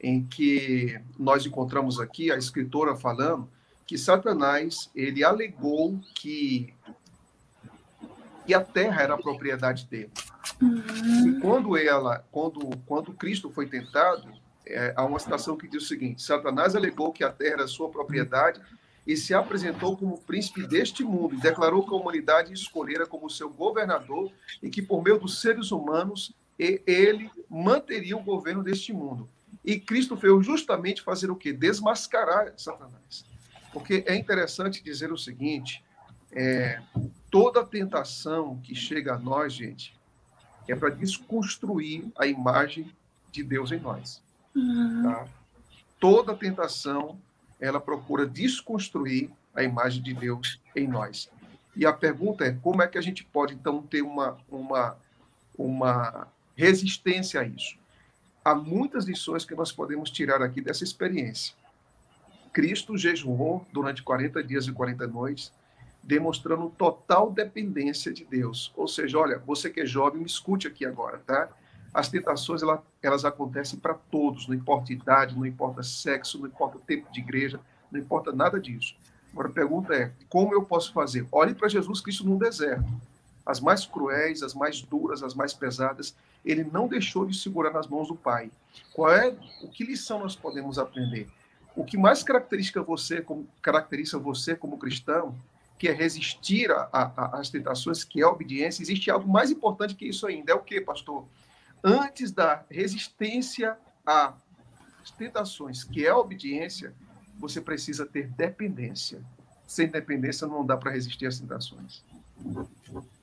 em 0.00 0.22
que 0.22 1.00
nós 1.18 1.46
encontramos 1.46 1.98
aqui 1.98 2.30
a 2.30 2.36
escritora 2.36 2.94
falando 2.94 3.48
que 3.86 3.96
Satanás 3.96 4.90
ele 4.94 5.24
alegou 5.24 5.98
que, 6.14 6.74
que 8.46 8.52
a 8.52 8.60
terra 8.60 9.02
era 9.02 9.14
a 9.14 9.18
propriedade 9.18 9.86
dele. 9.86 10.10
Uhum. 10.60 11.28
E 11.28 11.40
quando 11.40 11.76
ela, 11.76 12.24
quando, 12.30 12.68
quando 12.86 13.14
Cristo 13.14 13.50
foi 13.50 13.66
tentado, 13.66 14.28
é, 14.66 14.92
há 14.96 15.04
uma 15.04 15.18
citação 15.18 15.56
que 15.56 15.68
diz 15.68 15.84
o 15.84 15.86
seguinte: 15.86 16.22
Satanás 16.22 16.74
alegou 16.74 17.12
que 17.12 17.24
a 17.24 17.30
terra 17.30 17.54
era 17.54 17.68
sua 17.68 17.88
propriedade 17.88 18.60
e 19.06 19.16
se 19.16 19.34
apresentou 19.34 19.96
como 19.96 20.18
príncipe 20.18 20.66
deste 20.66 21.04
mundo 21.04 21.34
e 21.34 21.40
declarou 21.40 21.84
que 21.84 21.92
a 21.92 21.96
humanidade 21.96 22.52
escolhera 22.52 23.06
como 23.06 23.28
seu 23.28 23.50
governador 23.50 24.32
e 24.62 24.70
que 24.70 24.80
por 24.80 25.02
meio 25.02 25.18
dos 25.18 25.40
seres 25.40 25.70
humanos 25.70 26.34
ele 26.58 27.30
manteria 27.50 28.16
o 28.16 28.22
governo 28.22 28.62
deste 28.62 28.92
mundo. 28.92 29.28
E 29.64 29.78
Cristo 29.78 30.14
veio 30.16 30.42
justamente 30.42 31.02
fazer 31.02 31.30
o 31.30 31.36
quê? 31.36 31.52
Desmascarar 31.52 32.54
Satanás. 32.56 33.24
Porque 33.72 34.04
é 34.06 34.14
interessante 34.14 34.82
dizer 34.82 35.12
o 35.12 35.18
seguinte: 35.18 35.82
é, 36.32 36.80
toda 37.30 37.64
tentação 37.64 38.58
que 38.62 38.74
chega 38.74 39.14
a 39.14 39.18
nós, 39.18 39.52
gente, 39.52 39.98
é 40.68 40.74
para 40.74 40.90
desconstruir 40.90 42.06
a 42.18 42.26
imagem 42.26 42.90
de 43.30 43.42
Deus 43.42 43.72
em 43.72 43.80
nós. 43.80 44.23
Uhum. 44.54 45.02
Tá? 45.02 45.26
Toda 45.98 46.34
tentação 46.34 47.18
ela 47.60 47.80
procura 47.80 48.26
desconstruir 48.26 49.30
a 49.54 49.62
imagem 49.62 50.02
de 50.02 50.12
Deus 50.12 50.60
em 50.74 50.86
nós. 50.86 51.30
E 51.76 51.86
a 51.86 51.92
pergunta 51.92 52.44
é 52.44 52.52
como 52.52 52.82
é 52.82 52.88
que 52.88 52.98
a 52.98 53.00
gente 53.00 53.24
pode 53.24 53.54
então 53.54 53.82
ter 53.82 54.02
uma 54.02 54.36
uma 54.50 54.96
uma 55.56 56.28
resistência 56.56 57.40
a 57.40 57.44
isso? 57.44 57.76
Há 58.44 58.54
muitas 58.54 59.06
lições 59.06 59.44
que 59.44 59.54
nós 59.54 59.72
podemos 59.72 60.10
tirar 60.10 60.42
aqui 60.42 60.60
dessa 60.60 60.84
experiência. 60.84 61.54
Cristo 62.52 62.96
jejuou 62.96 63.66
durante 63.72 64.02
40 64.02 64.42
dias 64.44 64.66
e 64.66 64.72
40 64.72 65.06
noites, 65.06 65.52
demonstrando 66.02 66.70
total 66.70 67.32
dependência 67.32 68.12
de 68.12 68.24
Deus. 68.24 68.72
Ou 68.76 68.86
seja, 68.86 69.18
olha, 69.18 69.38
você 69.38 69.70
que 69.70 69.80
é 69.80 69.86
jovem, 69.86 70.20
me 70.20 70.26
escute 70.26 70.68
aqui 70.68 70.84
agora, 70.84 71.18
tá? 71.26 71.48
As 71.94 72.08
tentações 72.08 72.60
elas, 72.60 72.80
elas 73.00 73.24
acontecem 73.24 73.78
para 73.78 73.94
todos, 73.94 74.48
não 74.48 74.54
importa 74.54 74.92
idade, 74.92 75.36
não 75.36 75.46
importa 75.46 75.80
sexo, 75.84 76.38
não 76.40 76.48
importa 76.48 76.76
tempo 76.84 77.10
de 77.12 77.20
igreja, 77.20 77.60
não 77.90 78.00
importa 78.00 78.32
nada 78.32 78.58
disso. 78.58 78.96
Agora 79.32 79.48
a 79.48 79.52
pergunta 79.52 79.94
é: 79.94 80.12
como 80.28 80.52
eu 80.52 80.64
posso 80.64 80.92
fazer? 80.92 81.24
Olhe 81.30 81.54
para 81.54 81.68
Jesus 81.68 82.00
Cristo 82.00 82.24
no 82.24 82.36
deserto. 82.36 82.84
As 83.46 83.60
mais 83.60 83.86
cruéis, 83.86 84.42
as 84.42 84.54
mais 84.54 84.82
duras, 84.82 85.22
as 85.22 85.34
mais 85.34 85.54
pesadas, 85.54 86.16
ele 86.44 86.64
não 86.64 86.88
deixou 86.88 87.26
de 87.26 87.36
segurar 87.36 87.72
nas 87.72 87.86
mãos 87.86 88.08
do 88.08 88.16
Pai. 88.16 88.50
Qual 88.92 89.12
é 89.12 89.36
o 89.62 89.68
que 89.68 89.84
lição 89.84 90.18
nós 90.18 90.34
podemos 90.34 90.78
aprender? 90.78 91.28
O 91.76 91.84
que 91.84 91.96
mais 91.96 92.22
caracteriza 92.22 92.82
você 92.82 93.20
como 93.20 93.46
caracteriza 93.60 94.18
você 94.18 94.56
como 94.56 94.78
cristão, 94.78 95.34
que 95.78 95.88
é 95.88 95.92
resistir 95.92 96.70
às 96.92 97.50
tentações, 97.50 98.02
que 98.02 98.20
é 98.20 98.24
a 98.24 98.30
obediência, 98.30 98.82
existe 98.82 99.10
algo 99.10 99.28
mais 99.28 99.50
importante 99.50 99.94
que 99.94 100.06
isso 100.06 100.26
ainda. 100.26 100.52
É 100.52 100.54
o 100.54 100.60
que, 100.60 100.80
pastor? 100.80 101.24
Antes 101.84 102.32
da 102.32 102.64
resistência 102.70 103.76
às 104.06 104.32
tentações, 105.18 105.84
que 105.84 106.06
é 106.06 106.08
a 106.08 106.16
obediência, 106.16 106.94
você 107.38 107.60
precisa 107.60 108.06
ter 108.06 108.28
dependência. 108.28 109.20
Sem 109.66 109.88
dependência 109.88 110.46
não 110.46 110.64
dá 110.64 110.76
para 110.76 110.92
resistir 110.92 111.26
às 111.26 111.38
tentações. 111.38 112.02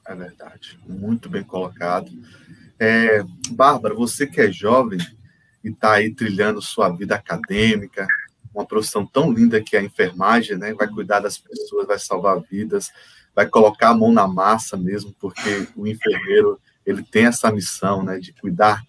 É 0.05 0.15
verdade, 0.15 0.79
muito 0.87 1.27
bem 1.27 1.43
colocado. 1.43 2.11
É, 2.79 3.23
Bárbara, 3.51 3.95
você 3.95 4.27
que 4.27 4.39
é 4.39 4.51
jovem 4.51 4.99
e 5.63 5.69
está 5.69 5.93
aí 5.93 6.13
trilhando 6.13 6.61
sua 6.61 6.89
vida 6.89 7.15
acadêmica, 7.15 8.07
uma 8.53 8.65
profissão 8.65 9.05
tão 9.05 9.31
linda 9.31 9.61
que 9.61 9.75
é 9.75 9.79
a 9.79 9.83
enfermagem, 9.83 10.57
né? 10.57 10.73
Vai 10.73 10.87
cuidar 10.87 11.19
das 11.19 11.37
pessoas, 11.37 11.87
vai 11.87 11.97
salvar 11.97 12.39
vidas, 12.41 12.91
vai 13.35 13.47
colocar 13.47 13.89
a 13.89 13.97
mão 13.97 14.11
na 14.11 14.27
massa 14.27 14.75
mesmo, 14.75 15.15
porque 15.19 15.67
o 15.75 15.87
enfermeiro 15.87 16.59
ele 16.85 17.03
tem 17.03 17.25
essa 17.25 17.51
missão 17.51 18.03
né, 18.03 18.19
de 18.19 18.33
cuidar 18.33 18.83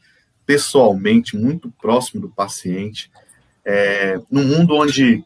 pessoalmente, 0.44 1.37
muito 1.37 1.70
próximo 1.80 2.20
do 2.20 2.28
paciente, 2.28 3.11
é, 3.64 4.20
num 4.30 4.44
mundo 4.44 4.75
onde 4.75 5.25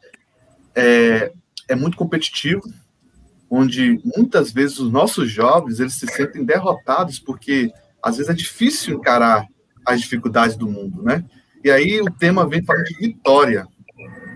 é, 0.75 1.33
é 1.69 1.75
muito 1.75 1.97
competitivo, 1.97 2.63
onde 3.49 4.01
muitas 4.05 4.51
vezes 4.51 4.79
os 4.79 4.91
nossos 4.91 5.31
jovens 5.31 5.81
eles 5.81 5.95
se 5.95 6.07
sentem 6.07 6.45
derrotados 6.45 7.19
porque 7.19 7.73
às 8.03 8.17
vezes 8.17 8.31
é 8.31 8.35
difícil 8.35 8.97
encarar 8.97 9.47
as 9.85 10.01
dificuldades 10.01 10.57
do 10.57 10.69
mundo, 10.69 11.03
né? 11.03 11.25
E 11.65 11.71
aí 11.71 12.01
o 12.01 12.11
tema 12.11 12.47
vem 12.47 12.63
falando 12.63 12.85
de 12.85 12.97
vitória. 12.99 13.67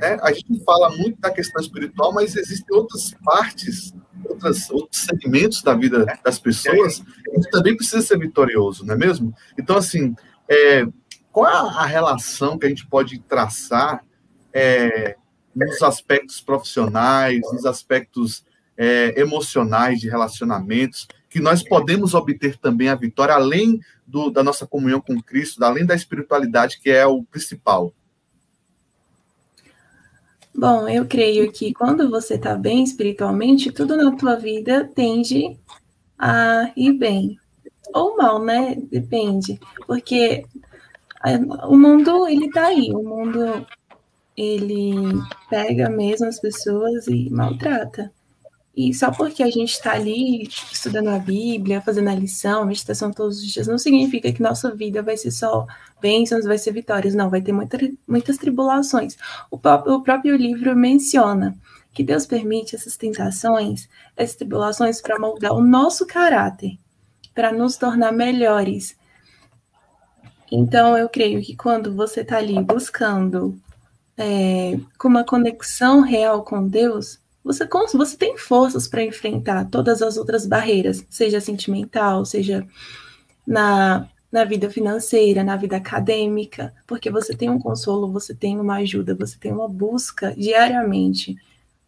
Né? 0.01 0.19
A 0.23 0.33
gente 0.33 0.63
fala 0.65 0.91
muito 0.97 1.21
da 1.21 1.31
questão 1.31 1.63
espiritual, 1.63 2.13
mas 2.13 2.35
existem 2.35 2.77
outras 2.77 3.15
partes 3.25 3.93
outras, 4.31 4.71
outros 4.71 5.03
segmentos 5.03 5.63
da 5.63 5.75
vida 5.75 6.07
das 6.25 6.39
pessoas, 6.39 7.03
também 7.51 7.77
precisa 7.77 8.03
ser 8.03 8.19
vitorioso, 8.19 8.85
não 8.85 8.95
é 8.95 8.97
mesmo? 8.97 9.35
Então, 9.59 9.77
assim, 9.77 10.15
é, 10.49 10.87
qual 11.33 11.47
é 11.47 11.55
a 11.55 11.87
relação 11.87 12.59
que 12.59 12.67
a 12.67 12.69
gente 12.69 12.87
pode 12.87 13.19
traçar 13.21 14.05
é, 14.53 15.17
nos 15.55 15.83
aspectos 15.83 16.41
profissionais, 16.41 17.41
nos 17.53 17.67
aspectos 17.67 18.45
é, 18.77 19.21
emocionais 19.21 20.01
de 20.01 20.09
relacionamentos, 20.09 21.07
que 21.29 21.41
nós 21.41 21.63
podemos 21.63 22.15
obter 22.15 22.57
também 22.57 22.89
a 22.89 22.95
vitória, 22.95 23.35
além 23.35 23.81
do, 24.07 24.31
da 24.31 24.43
nossa 24.43 24.67
comunhão 24.67 25.01
com 25.01 25.23
Cristo, 25.23 25.63
além 25.63 25.87
da 25.87 25.95
espiritualidade, 25.95 26.81
que 26.81 26.91
é 26.91 27.07
o 27.07 27.23
principal? 27.23 27.95
Bom, 30.55 30.89
eu 30.89 31.07
creio 31.07 31.53
que 31.53 31.73
quando 31.73 32.11
você 32.11 32.35
está 32.35 32.55
bem 32.57 32.83
espiritualmente, 32.83 33.73
tudo 33.73 33.97
na 33.97 34.15
tua 34.17 34.37
vida 34.37 34.85
tende 34.95 35.57
a 36.19 36.73
ir 36.77 36.93
bem. 36.93 37.39
Ou 37.95 38.17
mal, 38.17 38.43
né? 38.43 38.77
Depende. 38.91 39.59
Porque 39.87 40.45
o 41.69 41.77
mundo, 41.77 42.27
ele 42.27 42.51
tá 42.51 42.67
aí. 42.67 42.91
O 42.93 43.03
mundo, 43.03 43.67
ele 44.37 44.93
pega 45.49 45.89
mesmo 45.89 46.27
as 46.27 46.41
pessoas 46.41 47.07
e 47.07 47.31
maltrata. 47.31 48.13
E 48.77 48.95
só 48.95 49.11
porque 49.11 49.43
a 49.43 49.51
gente 49.51 49.73
está 49.73 49.93
ali 49.93 50.49
estudando 50.73 51.09
a 51.09 51.19
Bíblia, 51.19 51.81
fazendo 51.81 52.09
a 52.09 52.15
lição, 52.15 52.65
meditação 52.65 53.11
todos 53.11 53.39
os 53.39 53.47
dias, 53.47 53.67
não 53.67 53.79
significa 53.79 54.33
que 54.33 54.43
nossa 54.43 54.75
vida 54.75 55.03
vai 55.03 55.17
ser 55.17 55.33
só 55.33 55.67
bênçãos, 56.01 56.45
vai 56.45 56.57
ser 56.57 56.73
vitórias. 56.73 57.15
Não, 57.15 57.29
vai 57.29 57.43
ter 57.43 57.53
muita, 57.53 57.79
muitas 58.07 58.39
tribulações. 58.39 59.17
O, 59.51 59.59
próprio, 59.59 59.95
o 59.95 60.03
próprio 60.03 60.37
livro 60.37 60.75
menciona 60.77 61.59
que 61.93 62.05
Deus 62.05 62.25
permite 62.25 62.77
essas 62.77 62.97
tentações, 62.97 63.89
essas 64.17 64.37
tribulações 64.37 65.01
para 65.01 65.19
moldar 65.19 65.53
o 65.53 65.61
nosso 65.61 66.07
caráter, 66.07 66.79
para 67.35 67.53
nos 67.53 67.77
tornar 67.77 68.13
melhores. 68.13 68.97
Então, 70.51 70.97
eu 70.97 71.09
creio 71.09 71.43
que 71.43 71.57
quando 71.57 71.95
você 71.95 72.21
está 72.21 72.39
ali 72.39 72.63
buscando 72.63 73.61
é, 74.17 74.79
com 74.99 75.09
uma 75.09 75.25
conexão 75.25 76.01
real 76.01 76.45
com 76.45 76.67
Deus, 76.67 77.19
você, 77.43 77.67
você 77.95 78.17
tem 78.17 78.37
forças 78.37 78.87
para 78.87 79.03
enfrentar 79.03 79.69
todas 79.71 80.03
as 80.03 80.17
outras 80.17 80.47
barreiras, 80.47 81.05
seja 81.09 81.41
sentimental, 81.41 82.25
seja 82.25 82.67
na, 83.47 84.09
na 84.31 84.45
vida 84.45 84.71
financeira, 84.71 85.43
na 85.43 85.57
vida 85.57 85.77
acadêmica, 85.77 86.75
porque 86.87 87.11
você 87.11 87.35
tem 87.35 87.49
um 87.49 87.59
consolo, 87.59 88.13
você 88.13 88.35
tem 88.35 88.61
uma 88.61 88.77
ajuda, 88.77 89.15
você 89.15 89.39
tem 89.39 89.53
uma 89.53 89.69
busca 89.69 90.35
diariamente, 90.37 91.37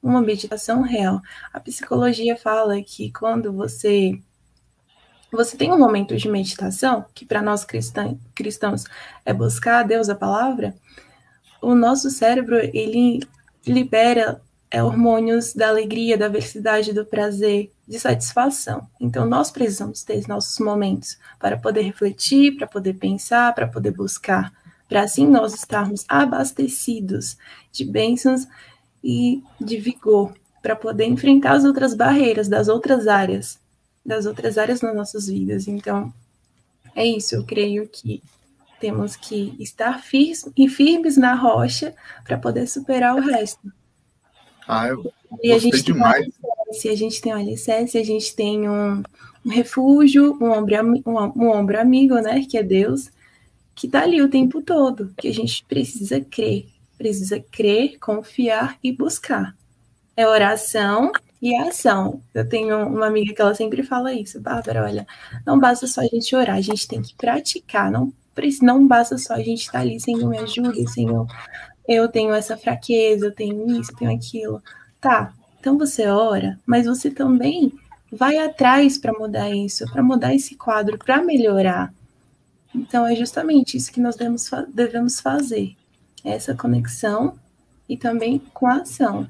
uma 0.02 0.20
meditação 0.20 0.82
real. 0.82 1.20
A 1.52 1.60
psicologia 1.60 2.36
fala 2.36 2.82
que 2.82 3.12
quando 3.12 3.52
você 3.52 4.18
você 5.30 5.56
tem 5.56 5.72
um 5.72 5.78
momento 5.78 6.14
de 6.14 6.28
meditação, 6.28 7.06
que 7.14 7.24
para 7.24 7.40
nós 7.40 7.64
cristãos, 7.64 8.18
cristãos 8.34 8.84
é 9.24 9.32
buscar 9.32 9.80
a 9.80 9.82
Deus, 9.82 10.10
a 10.10 10.14
palavra, 10.14 10.74
o 11.62 11.74
nosso 11.74 12.10
cérebro 12.10 12.56
ele 12.56 13.20
libera 13.66 14.42
é, 14.72 14.82
hormônios 14.82 15.52
da 15.52 15.68
alegria, 15.68 16.16
da 16.16 16.30
felicidade, 16.30 16.94
do 16.94 17.04
prazer, 17.04 17.70
de 17.86 18.00
satisfação. 18.00 18.88
Então, 18.98 19.26
nós 19.26 19.50
precisamos 19.50 20.02
ter 20.02 20.26
nossos 20.26 20.58
momentos 20.58 21.18
para 21.38 21.58
poder 21.58 21.82
refletir, 21.82 22.56
para 22.56 22.66
poder 22.66 22.94
pensar, 22.94 23.54
para 23.54 23.68
poder 23.68 23.90
buscar, 23.90 24.50
para 24.88 25.02
assim 25.02 25.26
nós 25.26 25.52
estarmos 25.52 26.06
abastecidos 26.08 27.36
de 27.70 27.84
bênçãos 27.84 28.48
e 29.04 29.42
de 29.60 29.76
vigor, 29.76 30.32
para 30.62 30.74
poder 30.74 31.04
enfrentar 31.04 31.52
as 31.52 31.64
outras 31.64 31.94
barreiras 31.94 32.48
das 32.48 32.66
outras 32.68 33.06
áreas, 33.06 33.60
das 34.06 34.24
outras 34.24 34.56
áreas 34.56 34.80
nas 34.80 34.96
nossas 34.96 35.26
vidas. 35.26 35.68
Então, 35.68 36.10
é 36.94 37.04
isso, 37.04 37.34
eu 37.34 37.44
creio 37.44 37.86
que 37.86 38.22
temos 38.80 39.16
que 39.16 39.54
estar 39.60 40.02
firmes, 40.02 40.48
firmes 40.70 41.18
na 41.18 41.34
rocha 41.34 41.94
para 42.24 42.38
poder 42.38 42.66
superar 42.66 43.14
o 43.14 43.20
resto. 43.20 43.70
Ah, 44.66 44.88
eu 44.88 45.12
e 45.42 45.52
a 45.52 45.58
gente 45.58 45.82
demais. 45.82 46.26
Tem 46.26 46.32
um 46.44 46.62
alicerce, 46.62 46.88
a 46.88 46.96
gente 46.96 47.20
tem 47.20 47.32
um 47.32 47.36
alicerce, 47.36 47.98
a 47.98 48.04
gente 48.04 48.36
tem 48.36 48.68
um, 48.68 49.02
um 49.44 49.50
refúgio, 49.50 50.36
um 50.40 50.50
ombro, 50.50 50.74
um, 51.06 51.44
um 51.44 51.50
ombro 51.50 51.80
amigo, 51.80 52.14
né? 52.16 52.44
Que 52.48 52.58
é 52.58 52.62
Deus, 52.62 53.10
que 53.74 53.86
está 53.86 54.02
ali 54.02 54.20
o 54.20 54.28
tempo 54.28 54.60
todo, 54.60 55.12
que 55.16 55.28
a 55.28 55.34
gente 55.34 55.64
precisa 55.64 56.20
crer, 56.20 56.66
precisa 56.98 57.40
crer, 57.40 57.98
confiar 57.98 58.78
e 58.82 58.92
buscar. 58.92 59.56
É 60.16 60.26
oração 60.26 61.12
e 61.40 61.56
ação. 61.56 62.20
Eu 62.34 62.48
tenho 62.48 62.86
uma 62.86 63.06
amiga 63.06 63.34
que 63.34 63.40
ela 63.40 63.54
sempre 63.54 63.82
fala 63.82 64.12
isso, 64.12 64.40
Bárbara, 64.40 64.84
olha, 64.84 65.06
não 65.46 65.58
basta 65.58 65.86
só 65.86 66.02
a 66.02 66.06
gente 66.06 66.34
orar, 66.36 66.56
a 66.56 66.60
gente 66.60 66.86
tem 66.86 67.00
que 67.00 67.14
praticar, 67.14 67.90
não, 67.90 68.12
não 68.60 68.86
basta 68.86 69.16
só 69.16 69.34
a 69.34 69.42
gente 69.42 69.62
estar 69.62 69.72
tá 69.72 69.80
ali, 69.80 69.98
Senhor, 69.98 70.28
me 70.28 70.38
ajuda, 70.38 70.86
Senhor, 70.86 71.26
eu 71.92 72.08
tenho 72.08 72.32
essa 72.32 72.56
fraqueza, 72.56 73.26
eu 73.26 73.34
tenho 73.34 73.80
isso, 73.80 73.94
tenho 73.96 74.14
aquilo. 74.14 74.62
Tá, 75.00 75.32
então 75.60 75.78
você 75.78 76.06
ora, 76.06 76.58
mas 76.66 76.86
você 76.86 77.10
também 77.10 77.72
vai 78.10 78.38
atrás 78.38 78.98
para 78.98 79.12
mudar 79.12 79.50
isso, 79.50 79.84
para 79.90 80.02
mudar 80.02 80.34
esse 80.34 80.54
quadro, 80.54 80.98
para 80.98 81.22
melhorar. 81.22 81.92
Então 82.74 83.06
é 83.06 83.14
justamente 83.14 83.76
isso 83.76 83.92
que 83.92 84.00
nós 84.00 84.16
devemos, 84.16 84.50
devemos 84.72 85.20
fazer, 85.20 85.76
essa 86.24 86.54
conexão 86.54 87.38
e 87.88 87.96
também 87.96 88.38
com 88.52 88.66
a 88.66 88.76
ação. 88.76 89.28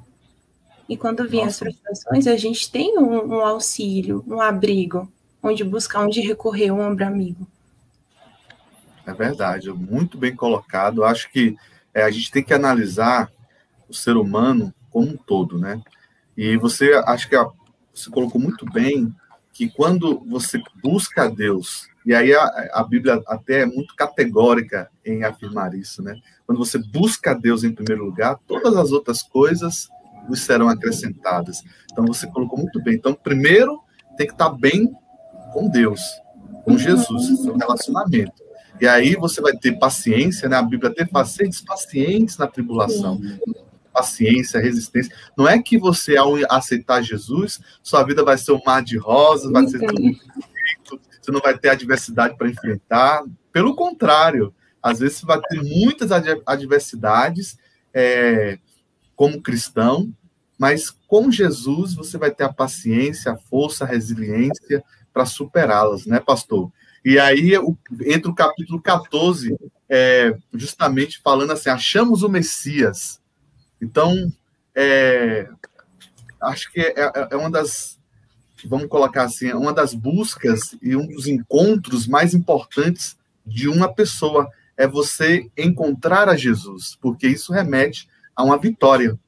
E 0.88 0.96
quando 0.96 1.28
vêm 1.28 1.44
as 1.44 1.58
frustrações, 1.58 2.26
a 2.26 2.36
gente 2.36 2.70
tem 2.70 2.98
um, 2.98 3.34
um, 3.34 3.40
auxílio, 3.40 4.24
um 4.26 4.40
abrigo, 4.40 5.10
onde 5.42 5.64
buscar, 5.64 6.04
onde 6.04 6.20
recorrer, 6.20 6.70
um 6.70 6.80
ombro 6.80 7.06
amigo. 7.06 7.46
É 9.06 9.12
verdade, 9.12 9.70
muito 9.72 10.18
bem 10.18 10.34
colocado. 10.34 11.04
Acho 11.04 11.30
que 11.30 11.56
é, 11.94 12.02
a 12.02 12.10
gente 12.10 12.30
tem 12.30 12.42
que 12.42 12.54
analisar 12.54 13.30
o 13.88 13.94
ser 13.94 14.16
humano 14.16 14.72
como 14.90 15.08
um 15.08 15.16
todo, 15.16 15.58
né? 15.58 15.80
E 16.36 16.56
você, 16.56 16.94
acho 17.06 17.28
que 17.28 17.36
você 17.92 18.10
colocou 18.10 18.40
muito 18.40 18.64
bem 18.70 19.14
que 19.52 19.68
quando 19.68 20.20
você 20.20 20.60
busca 20.82 21.24
a 21.24 21.28
Deus, 21.28 21.86
e 22.06 22.14
aí 22.14 22.34
a, 22.34 22.70
a, 22.72 22.84
Bíblia 22.84 23.22
até 23.26 23.60
é 23.60 23.66
muito 23.66 23.94
categórica 23.94 24.90
em 25.04 25.24
afirmar 25.24 25.74
isso, 25.74 26.02
né? 26.02 26.14
Quando 26.46 26.58
você 26.58 26.78
busca 26.78 27.32
a 27.32 27.34
Deus 27.34 27.62
em 27.62 27.72
primeiro 27.72 28.04
lugar, 28.04 28.38
todas 28.46 28.76
as 28.76 28.90
outras 28.92 29.22
coisas 29.22 29.88
nos 30.28 30.40
serão 30.40 30.68
acrescentadas. 30.68 31.62
Então 31.90 32.06
você 32.06 32.26
colocou 32.26 32.58
muito 32.58 32.82
bem. 32.82 32.94
Então, 32.94 33.14
primeiro 33.14 33.80
tem 34.16 34.26
que 34.26 34.32
estar 34.32 34.50
bem 34.50 34.92
com 35.52 35.68
Deus, 35.68 36.00
com 36.64 36.78
Jesus, 36.78 37.42
seu 37.42 37.56
relacionamento. 37.56 38.42
E 38.82 38.88
aí 38.88 39.14
você 39.14 39.40
vai 39.40 39.56
ter 39.56 39.78
paciência, 39.78 40.48
né? 40.48 40.56
A 40.56 40.62
Bíblia 40.62 40.92
fala, 41.08 41.24
seres 41.24 41.60
pacientes 41.60 42.36
na 42.36 42.48
tribulação. 42.48 43.20
Paciência, 43.92 44.58
resistência. 44.58 45.14
Não 45.38 45.46
é 45.46 45.62
que 45.62 45.78
você, 45.78 46.16
ao 46.16 46.34
aceitar 46.50 47.00
Jesus, 47.00 47.60
sua 47.80 48.02
vida 48.02 48.24
vai 48.24 48.36
ser 48.36 48.50
um 48.50 48.60
mar 48.66 48.82
de 48.82 48.98
rosas, 48.98 49.52
vai 49.52 49.68
ser 49.68 49.78
tudo 49.78 50.02
perfeito, 50.02 51.00
você 51.20 51.30
não 51.30 51.38
vai 51.38 51.56
ter 51.56 51.68
adversidade 51.68 52.36
para 52.36 52.50
enfrentar. 52.50 53.22
Pelo 53.52 53.76
contrário, 53.76 54.52
às 54.82 54.98
vezes 54.98 55.18
você 55.18 55.26
vai 55.26 55.40
ter 55.40 55.62
muitas 55.62 56.10
adversidades 56.44 57.56
é, 57.94 58.58
como 59.14 59.40
cristão, 59.40 60.12
mas 60.58 60.90
com 61.06 61.30
Jesus 61.30 61.94
você 61.94 62.18
vai 62.18 62.32
ter 62.32 62.42
a 62.42 62.52
paciência, 62.52 63.30
a 63.30 63.36
força, 63.36 63.84
a 63.84 63.86
resiliência 63.86 64.82
para 65.12 65.24
superá-las, 65.24 66.04
né, 66.04 66.18
pastor? 66.18 66.72
E 67.04 67.18
aí 67.18 67.52
entra 68.06 68.30
o 68.30 68.34
capítulo 68.34 68.80
14, 68.80 69.56
é, 69.88 70.36
justamente 70.54 71.20
falando 71.22 71.52
assim: 71.52 71.70
achamos 71.70 72.22
o 72.22 72.28
Messias. 72.28 73.20
Então, 73.80 74.32
é, 74.74 75.48
acho 76.40 76.70
que 76.70 76.80
é, 76.80 76.94
é, 76.96 77.28
é 77.32 77.36
uma 77.36 77.50
das, 77.50 77.98
vamos 78.64 78.88
colocar 78.88 79.24
assim, 79.24 79.48
é 79.48 79.56
uma 79.56 79.72
das 79.72 79.94
buscas 79.94 80.76
e 80.80 80.96
um 80.96 81.06
dos 81.06 81.26
encontros 81.26 82.06
mais 82.06 82.34
importantes 82.34 83.18
de 83.44 83.68
uma 83.68 83.92
pessoa 83.92 84.48
é 84.76 84.86
você 84.86 85.50
encontrar 85.56 86.28
a 86.28 86.36
Jesus, 86.36 86.96
porque 87.00 87.26
isso 87.26 87.52
remete 87.52 88.08
a 88.34 88.42
uma 88.42 88.58
vitória. 88.58 89.18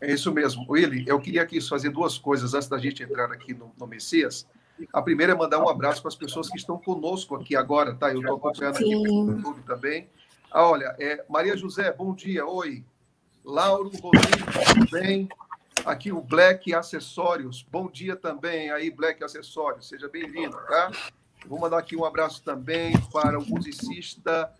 É 0.00 0.12
isso 0.12 0.32
mesmo. 0.32 0.64
Willy, 0.68 1.04
eu 1.06 1.20
queria 1.20 1.42
aqui 1.42 1.60
fazer 1.60 1.90
duas 1.90 2.16
coisas 2.16 2.54
antes 2.54 2.68
da 2.68 2.78
gente 2.78 3.02
entrar 3.02 3.30
aqui 3.32 3.52
no, 3.52 3.72
no 3.78 3.86
Messias. 3.86 4.46
A 4.92 5.02
primeira 5.02 5.32
é 5.32 5.36
mandar 5.36 5.58
um 5.62 5.68
abraço 5.68 6.00
para 6.00 6.08
as 6.08 6.16
pessoas 6.16 6.48
que 6.48 6.56
estão 6.56 6.78
conosco 6.78 7.34
aqui 7.34 7.56
agora, 7.56 7.94
tá? 7.94 8.12
Eu 8.12 8.20
estou 8.20 8.36
acompanhando 8.36 8.76
Sim. 8.76 8.94
aqui 8.94 9.02
pelo 9.02 9.30
YouTube 9.30 9.62
também. 9.62 10.08
Ah, 10.50 10.66
olha, 10.66 10.94
é, 10.98 11.24
Maria 11.28 11.56
José, 11.56 11.92
bom 11.92 12.14
dia, 12.14 12.46
oi. 12.46 12.84
Lauro 13.44 13.90
Rodrigues, 14.00 14.74
tudo 14.74 14.90
bem? 14.90 15.28
Aqui 15.84 16.12
o 16.12 16.20
Black 16.20 16.74
Acessórios, 16.74 17.66
bom 17.70 17.88
dia 17.90 18.16
também 18.16 18.70
aí, 18.70 18.90
Black 18.90 19.22
Acessórios, 19.22 19.88
seja 19.88 20.08
bem-vindo, 20.08 20.56
tá? 20.68 20.90
Vou 21.46 21.58
mandar 21.58 21.78
aqui 21.78 21.96
um 21.96 22.04
abraço 22.04 22.42
também 22.42 22.94
para 23.12 23.38
o 23.38 23.46
musicista 23.46 24.52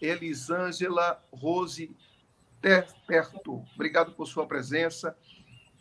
Elisângela 0.00 1.22
Rose 1.32 1.94
Terto. 2.60 3.64
Obrigado 3.74 4.12
por 4.12 4.26
sua 4.26 4.46
presença. 4.46 5.16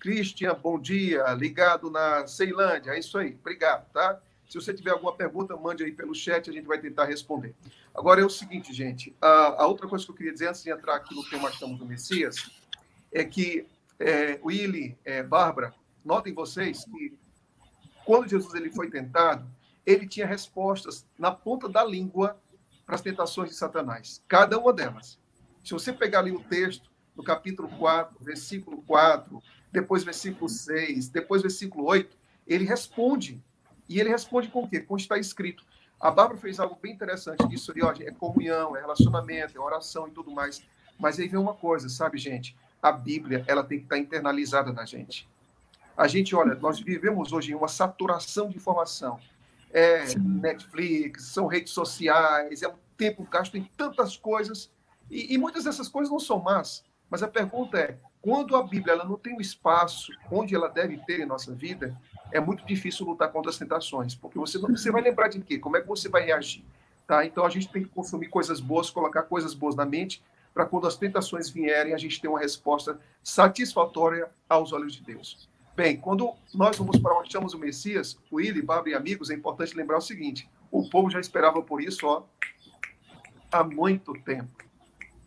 Christian, 0.04 0.54
bom 0.62 0.78
dia, 0.78 1.24
ligado 1.34 1.90
na 1.90 2.28
Ceilândia, 2.28 2.92
é 2.92 3.00
isso 3.00 3.18
aí, 3.18 3.38
obrigado, 3.40 3.90
tá? 3.94 4.20
Se 4.50 4.56
você 4.56 4.74
tiver 4.74 4.92
alguma 4.92 5.16
pergunta, 5.16 5.56
mande 5.56 5.82
aí 5.82 5.94
pelo 5.94 6.14
chat, 6.14 6.50
a 6.50 6.54
gente 6.54 6.68
vai 6.68 6.78
tentar 6.78 7.06
responder. 7.06 7.56
Agora 7.96 8.20
é 8.20 8.26
o 8.26 8.30
seguinte, 8.30 8.74
gente, 8.74 9.16
a, 9.22 9.64
a 9.64 9.66
outra 9.66 9.88
coisa 9.88 10.04
que 10.04 10.12
eu 10.12 10.16
queria 10.16 10.34
dizer 10.34 10.50
antes 10.50 10.62
de 10.62 10.70
entrar 10.70 10.96
aqui 10.96 11.16
no 11.16 11.24
tema 11.30 11.50
estamos 11.50 11.80
do 11.80 11.86
Messias, 11.86 12.36
é 13.14 13.24
que 13.24 13.66
é, 13.98 14.38
Willy, 14.44 14.98
é, 15.06 15.24
Bárbara, 15.24 15.74
notem 16.04 16.34
vocês 16.34 16.84
que 16.84 17.18
quando 18.04 18.28
Jesus 18.28 18.54
ele 18.56 18.72
foi 18.72 18.90
tentado, 18.90 19.50
ele 19.86 20.06
tinha 20.06 20.28
respostas 20.28 21.08
na 21.18 21.32
ponta 21.32 21.70
da 21.70 21.82
língua 21.82 22.38
para 22.86 22.96
as 22.96 23.02
tentações 23.02 23.52
de 23.52 23.56
Satanás, 23.56 24.22
cada 24.28 24.60
uma 24.60 24.74
delas. 24.74 25.18
Se 25.64 25.72
você 25.72 25.94
pegar 25.94 26.20
ali 26.20 26.34
o 26.34 26.44
texto, 26.44 26.92
no 27.16 27.24
capítulo 27.24 27.70
4, 27.78 28.18
versículo 28.20 28.82
4, 28.82 29.42
depois 29.74 30.04
versículo 30.04 30.48
6, 30.48 31.10
depois 31.10 31.42
versículo 31.42 31.86
8, 31.86 32.16
ele 32.46 32.64
responde. 32.64 33.44
E 33.90 34.00
ele 34.00 34.10
responde 34.10 34.48
com 34.48 34.64
o 34.64 34.70
quê? 34.70 34.80
Com 34.80 34.94
o 34.94 34.98
que 34.98 35.04
está 35.04 35.18
escrito. 35.18 35.66
A 36.00 36.12
Bárbara 36.12 36.40
fez 36.40 36.60
algo 36.60 36.78
bem 36.80 36.94
interessante 36.94 37.48
disso 37.48 37.72
ali, 37.72 37.82
ó, 37.82 37.92
é 37.92 38.12
comunhão, 38.12 38.78
é 38.78 38.82
relacionamento, 38.82 39.58
é 39.58 39.60
oração 39.60 40.08
e 40.08 40.12
tudo 40.12 40.32
mais. 40.32 40.64
Mas 41.00 41.20
aí 41.20 41.28
vem 41.28 41.40
uma 41.40 41.56
coisa, 41.56 41.90
sabe, 41.90 42.20
gente? 42.20 42.56
A 42.82 42.92
Bíblia, 42.92 43.44
ela 43.48 43.64
tem 43.64 43.80
que 43.80 43.86
estar 43.86 43.98
internalizada 43.98 44.72
na 44.72 44.86
gente. 44.86 45.28
A 45.98 46.08
gente, 46.08 46.36
olha, 46.36 46.54
nós 46.56 46.80
vivemos 46.80 47.34
hoje 47.34 47.52
em 47.52 47.56
uma 47.56 47.68
saturação 47.68 48.50
de 48.50 48.58
informação. 48.58 49.20
É 49.72 50.06
Sim. 50.06 50.20
Netflix, 50.20 51.24
são 51.24 51.48
redes 51.48 51.74
sociais, 51.74 52.62
é 52.62 52.68
um 52.68 52.76
tempo 52.96 53.24
gasto 53.24 53.58
em 53.58 53.64
tantas 53.76 54.16
coisas. 54.16 54.72
E, 55.10 55.34
e 55.34 55.38
muitas 55.38 55.64
dessas 55.64 55.88
coisas 55.88 56.12
não 56.12 56.20
são 56.20 56.40
más. 56.40 56.84
Mas 57.10 57.24
a 57.24 57.28
pergunta 57.28 57.80
é: 57.80 57.98
quando 58.24 58.56
a 58.56 58.64
Bíblia 58.64 58.94
ela 58.94 59.04
não 59.04 59.18
tem 59.18 59.34
o 59.34 59.38
um 59.38 59.42
espaço 59.42 60.14
onde 60.32 60.56
ela 60.56 60.70
deve 60.70 60.98
ter 61.00 61.20
em 61.20 61.26
nossa 61.26 61.54
vida, 61.54 61.94
é 62.32 62.40
muito 62.40 62.66
difícil 62.66 63.06
lutar 63.06 63.30
contra 63.30 63.52
as 63.52 63.58
tentações, 63.58 64.16
porque 64.16 64.40
você 64.40 64.58
não, 64.58 64.70
você 64.70 64.90
vai 64.90 65.02
lembrar 65.02 65.28
de 65.28 65.42
quê? 65.42 65.60
Como 65.60 65.76
é 65.76 65.82
que 65.82 65.88
você 65.90 66.08
vai 66.08 66.24
reagir? 66.24 66.64
Tá? 67.06 67.26
Então 67.26 67.46
a 67.46 67.50
gente 67.50 67.68
tem 67.68 67.84
que 67.84 67.90
consumir 67.90 68.30
coisas 68.30 68.62
boas, 68.62 68.90
colocar 68.90 69.24
coisas 69.24 69.54
boas 69.54 69.76
na 69.76 69.86
mente, 69.86 70.24
para 70.54 70.66
quando 70.66 70.88
as 70.88 70.96
tentações 70.96 71.50
vierem, 71.50 71.94
a 71.94 71.98
gente 71.98 72.22
ter 72.22 72.30
uma 72.30 72.40
resposta 72.40 72.98
satisfatória 73.22 74.30
aos 74.48 74.72
olhos 74.72 74.94
de 74.94 75.04
Deus. 75.04 75.50
Bem, 75.76 75.98
quando 75.98 76.34
nós 76.54 76.78
vamos 76.78 76.98
para 77.00 77.20
onde 77.20 77.30
chamamos 77.30 77.54
o 77.54 77.60
Messias, 77.60 78.18
o 78.32 78.38
Willi, 78.38 78.62
Bárbara 78.62 78.92
e 78.92 78.94
amigos, 78.94 79.32
é 79.32 79.34
importante 79.34 79.76
lembrar 79.76 79.98
o 79.98 80.02
seguinte: 80.02 80.50
o 80.72 80.90
povo 80.90 81.10
já 81.10 81.20
esperava 81.20 81.62
por 81.62 81.82
isso 81.82 82.08
ó, 82.08 82.24
há 83.52 83.66
muito 83.66 84.14
tempo. 84.14 84.64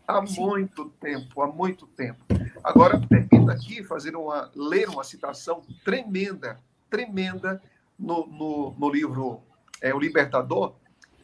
Há 0.07 0.19
muito 0.21 0.89
tempo, 0.99 1.41
há 1.43 1.47
muito 1.47 1.85
tempo. 1.85 2.36
Agora, 2.67 2.99
permita 2.99 3.53
aqui 3.53 3.81
fazer 3.81 4.13
uma, 4.13 4.51
ler 4.53 4.89
uma 4.89 5.01
citação 5.01 5.61
tremenda, 5.85 6.59
tremenda 6.89 7.61
no, 7.97 8.27
no, 8.27 8.75
no 8.77 8.89
livro 8.89 9.41
é, 9.81 9.95
O 9.95 9.99
Libertador, 9.99 10.75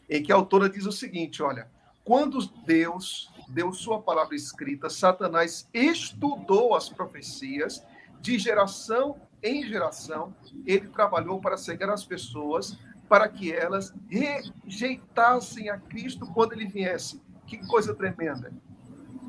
em 0.10 0.24
que 0.24 0.32
a 0.32 0.36
autora 0.36 0.70
diz 0.70 0.86
o 0.86 0.92
seguinte: 0.94 1.44
olha, 1.44 1.68
quando 2.06 2.48
Deus 2.66 3.30
deu 3.50 3.74
sua 3.74 4.02
palavra 4.02 4.38
escrita, 4.38 4.90
Satanás 4.90 5.68
estudou 5.74 6.76
as 6.76 6.88
profecias 6.88 7.84
de 8.22 8.40
geração 8.40 9.18
em 9.44 9.68
geração, 9.68 10.34
ele 10.66 10.88
trabalhou 10.88 11.42
para 11.42 11.58
cegar 11.58 11.90
as 11.90 12.06
pessoas, 12.06 12.78
para 13.10 13.28
que 13.28 13.52
elas 13.52 13.94
rejeitassem 14.10 15.70
a 15.70 15.78
Cristo 15.78 16.26
quando 16.26 16.54
ele 16.54 16.68
viesse. 16.68 17.22
Que 17.46 17.58
coisa 17.68 17.94
tremenda! 17.94 18.54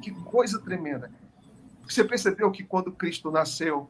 Que 0.00 0.12
coisa 0.12 0.60
tremenda. 0.60 1.10
Você 1.88 2.04
percebeu 2.04 2.50
que 2.50 2.64
quando 2.64 2.92
Cristo 2.92 3.30
nasceu, 3.30 3.88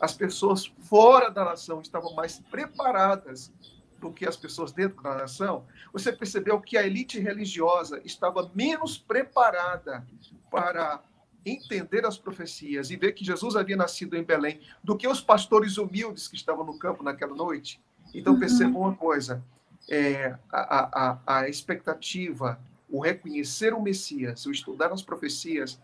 as 0.00 0.12
pessoas 0.12 0.66
fora 0.80 1.30
da 1.30 1.44
nação 1.44 1.80
estavam 1.80 2.14
mais 2.14 2.38
preparadas 2.50 3.52
do 3.98 4.12
que 4.12 4.26
as 4.26 4.36
pessoas 4.36 4.72
dentro 4.72 5.02
da 5.02 5.14
nação? 5.14 5.64
Você 5.92 6.12
percebeu 6.12 6.60
que 6.60 6.76
a 6.76 6.86
elite 6.86 7.18
religiosa 7.18 8.00
estava 8.04 8.50
menos 8.54 8.98
preparada 8.98 10.06
para 10.50 11.02
entender 11.44 12.04
as 12.04 12.18
profecias 12.18 12.90
e 12.90 12.96
ver 12.96 13.12
que 13.12 13.24
Jesus 13.24 13.54
havia 13.54 13.76
nascido 13.76 14.16
em 14.16 14.24
Belém 14.24 14.60
do 14.82 14.96
que 14.96 15.06
os 15.06 15.20
pastores 15.20 15.78
humildes 15.78 16.26
que 16.26 16.36
estavam 16.36 16.64
no 16.64 16.78
campo 16.78 17.04
naquela 17.04 17.34
noite. 17.34 17.80
Então, 18.12 18.34
uhum. 18.34 18.40
perceba 18.40 18.78
uma 18.78 18.94
coisa: 18.94 19.42
é, 19.88 20.36
a, 20.50 21.18
a, 21.26 21.38
a 21.38 21.48
expectativa, 21.48 22.58
o 22.88 23.00
reconhecer 23.00 23.72
o 23.72 23.80
Messias, 23.80 24.44
o 24.46 24.50
estudar 24.50 24.92
as 24.92 25.02
profecias, 25.02 25.80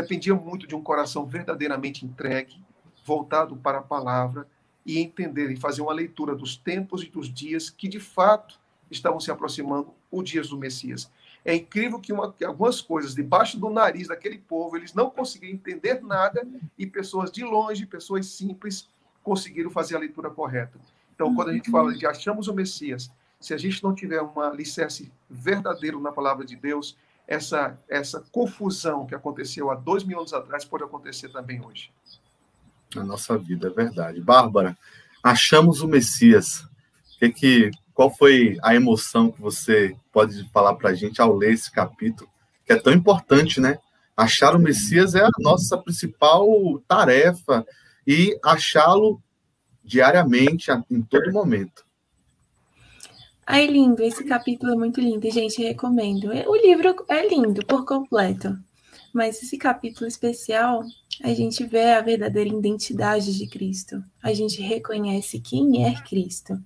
dependia 0.00 0.34
muito 0.34 0.66
de 0.66 0.76
um 0.76 0.82
coração 0.82 1.26
verdadeiramente 1.26 2.04
entregue, 2.06 2.62
voltado 3.04 3.56
para 3.56 3.78
a 3.78 3.82
palavra 3.82 4.46
e 4.86 4.98
entender 4.98 5.50
e 5.50 5.56
fazer 5.56 5.82
uma 5.82 5.92
leitura 5.92 6.36
dos 6.36 6.56
tempos 6.56 7.02
e 7.02 7.06
dos 7.08 7.32
dias 7.32 7.68
que 7.68 7.88
de 7.88 7.98
fato 7.98 8.60
estavam 8.90 9.18
se 9.18 9.30
aproximando 9.30 9.92
os 10.10 10.28
dias 10.28 10.48
do 10.48 10.56
Messias. 10.56 11.10
É 11.44 11.54
incrível 11.54 11.98
que, 11.98 12.12
uma, 12.12 12.32
que, 12.32 12.44
algumas 12.44 12.80
coisas 12.80 13.14
debaixo 13.14 13.58
do 13.58 13.68
nariz 13.70 14.08
daquele 14.08 14.38
povo 14.38 14.76
eles 14.76 14.94
não 14.94 15.10
conseguiam 15.10 15.52
entender 15.52 16.00
nada 16.02 16.46
e 16.78 16.86
pessoas 16.86 17.30
de 17.30 17.44
longe, 17.44 17.86
pessoas 17.86 18.26
simples, 18.26 18.88
conseguiram 19.22 19.70
fazer 19.70 19.96
a 19.96 19.98
leitura 19.98 20.30
correta. 20.30 20.78
Então, 21.14 21.34
quando 21.34 21.48
a 21.48 21.52
gente 21.52 21.70
fala 21.70 21.92
de 21.92 22.06
achamos 22.06 22.46
o 22.46 22.54
Messias, 22.54 23.10
se 23.40 23.52
a 23.52 23.58
gente 23.58 23.82
não 23.82 23.94
tiver 23.94 24.20
uma 24.20 24.48
alicerce 24.48 25.12
verdadeiro 25.28 26.00
na 26.00 26.12
palavra 26.12 26.44
de 26.44 26.56
Deus, 26.56 26.96
essa, 27.28 27.78
essa 27.86 28.24
confusão 28.32 29.06
que 29.06 29.14
aconteceu 29.14 29.70
há 29.70 29.74
dois 29.74 30.02
mil 30.02 30.18
anos 30.18 30.32
atrás 30.32 30.64
pode 30.64 30.82
acontecer 30.82 31.28
também 31.28 31.64
hoje. 31.64 31.92
Na 32.94 33.04
nossa 33.04 33.36
vida, 33.36 33.68
é 33.68 33.70
verdade. 33.70 34.18
Bárbara, 34.18 34.76
achamos 35.22 35.82
o 35.82 35.86
Messias. 35.86 36.66
Que 37.18 37.30
que, 37.30 37.70
qual 37.92 38.10
foi 38.10 38.56
a 38.62 38.74
emoção 38.74 39.30
que 39.30 39.42
você 39.42 39.94
pode 40.10 40.48
falar 40.50 40.74
para 40.74 40.90
a 40.90 40.94
gente 40.94 41.20
ao 41.20 41.36
ler 41.36 41.52
esse 41.52 41.70
capítulo, 41.70 42.30
que 42.64 42.72
é 42.72 42.76
tão 42.76 42.94
importante, 42.94 43.60
né? 43.60 43.78
Achar 44.16 44.56
o 44.56 44.58
Messias 44.58 45.14
é 45.14 45.22
a 45.22 45.30
nossa 45.38 45.76
principal 45.76 46.46
tarefa 46.88 47.66
e 48.06 48.38
achá-lo 48.42 49.22
diariamente, 49.84 50.70
em 50.90 51.02
todo 51.02 51.30
momento. 51.30 51.84
Ai, 53.50 53.66
lindo, 53.66 54.02
esse 54.02 54.24
capítulo 54.24 54.74
é 54.74 54.76
muito 54.76 55.00
lindo, 55.00 55.30
gente, 55.30 55.62
recomendo. 55.62 56.26
O 56.26 56.54
livro 56.54 56.94
é 57.08 57.26
lindo 57.26 57.64
por 57.64 57.86
completo, 57.86 58.58
mas 59.10 59.42
esse 59.42 59.56
capítulo 59.56 60.06
especial, 60.06 60.84
a 61.22 61.32
gente 61.32 61.64
vê 61.64 61.92
a 61.92 62.02
verdadeira 62.02 62.50
identidade 62.50 63.38
de 63.38 63.46
Cristo. 63.46 64.04
A 64.22 64.34
gente 64.34 64.60
reconhece 64.60 65.40
quem 65.40 65.86
é 65.86 65.94
Cristo. 66.02 66.62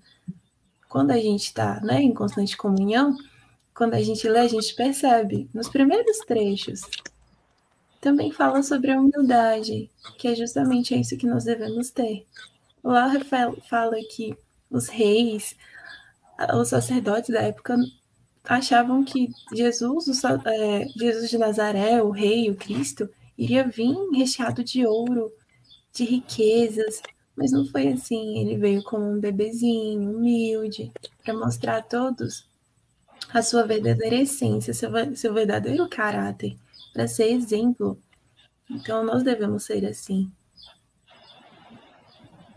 Quando 0.89 1.13
a 1.13 1.19
gente 1.19 1.45
está 1.45 1.81
né, 1.83 2.03
em 2.03 2.13
constante 2.13 2.57
comunhão, 2.57 3.17
quando 3.73 3.95
a 3.95 4.03
gente 4.03 4.29
lê, 4.29 4.41
a 4.41 4.49
gente 4.49 4.75
percebe, 4.75 5.49
nos 5.55 5.69
primeiros 5.69 6.19
trechos, 6.27 6.81
também 8.01 8.33
fala 8.33 8.61
sobre 8.61 8.91
a 8.91 9.01
humildade, 9.01 9.89
que 10.19 10.27
é 10.27 10.35
justamente 10.35 10.99
isso 10.99 11.17
que 11.17 11.29
nós 11.29 11.45
devemos 11.45 11.93
ter. 11.93 12.27
Lá 12.83 13.09
fala 13.71 13.97
que 14.11 14.37
os 14.69 14.89
reis, 14.89 15.55
os 16.55 16.69
sacerdotes 16.69 17.31
da 17.31 17.43
época 17.43 17.77
achavam 18.45 19.05
que 19.05 19.31
Jesus, 19.55 20.09
o, 20.09 20.49
é, 20.49 20.89
Jesus 20.97 21.31
de 21.31 21.39
Nazaré, 21.39 22.03
o 22.03 22.11
rei, 22.11 22.51
o 22.51 22.57
Cristo, 22.57 23.09
iria 23.37 23.67
vir 23.67 23.95
recheado 24.13 24.65
de 24.65 24.85
ouro, 24.87 25.33
de 25.93 26.05
riquezas, 26.05 27.01
mas 27.37 27.53
não 27.53 27.67
foi 27.67 27.89
assim. 27.89 28.39
Ele 28.39 28.57
veio 28.57 28.83
como 28.83 29.11
um 29.11 29.21
bebezinho, 29.21 30.11
humilde, 30.11 30.93
para 31.23 31.35
mostrar 31.35 31.79
a 31.79 31.83
todos 31.83 32.47
a 33.33 33.43
sua 33.43 33.65
verdadeira 33.65 34.17
essência, 34.17 34.75
seu, 34.75 34.91
seu 35.15 35.33
verdadeiro 35.33 35.89
caráter, 35.89 36.57
para 36.93 37.09
ser 37.09 37.29
exemplo. 37.29 37.99
Então, 38.69 39.05
nós 39.05 39.23
devemos 39.23 39.65
ser 39.65 39.87
assim. 39.87 40.31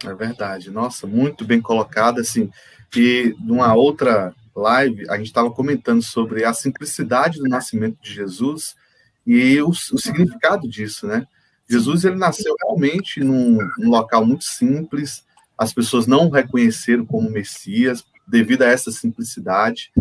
É 0.04 0.14
verdade. 0.14 0.70
Nossa, 0.70 1.08
muito 1.08 1.46
bem 1.46 1.62
colocado, 1.62 2.20
assim. 2.20 2.52
E 2.96 3.36
numa 3.40 3.74
outra 3.74 4.34
live, 4.56 5.10
a 5.10 5.18
gente 5.18 5.28
estava 5.28 5.52
comentando 5.52 6.02
sobre 6.02 6.46
a 6.46 6.54
simplicidade 6.54 7.40
do 7.40 7.50
nascimento 7.50 7.98
de 8.02 8.14
Jesus 8.14 8.76
e 9.26 9.62
o, 9.62 9.70
o, 9.70 9.98
significado 9.98 10.68
disso, 10.68 11.08
né? 11.08 11.28
Jesus, 11.68 12.06
ele 12.06 12.16
nasceu 12.16 12.56
realmente 12.62 13.22
num, 13.22 13.58
num 13.78 13.90
local 13.90 14.26
muito 14.26 14.44
simples, 14.44 15.26
as 15.58 15.74
pessoas 15.74 16.06
não 16.06 16.28
o 16.28 16.30
reconheceram 16.30 17.06
como 17.06 17.30
Messias 17.30 18.06
devido 18.28 18.62
a 18.62 18.68
essa 18.68 18.92
simplicidade, 18.92 19.92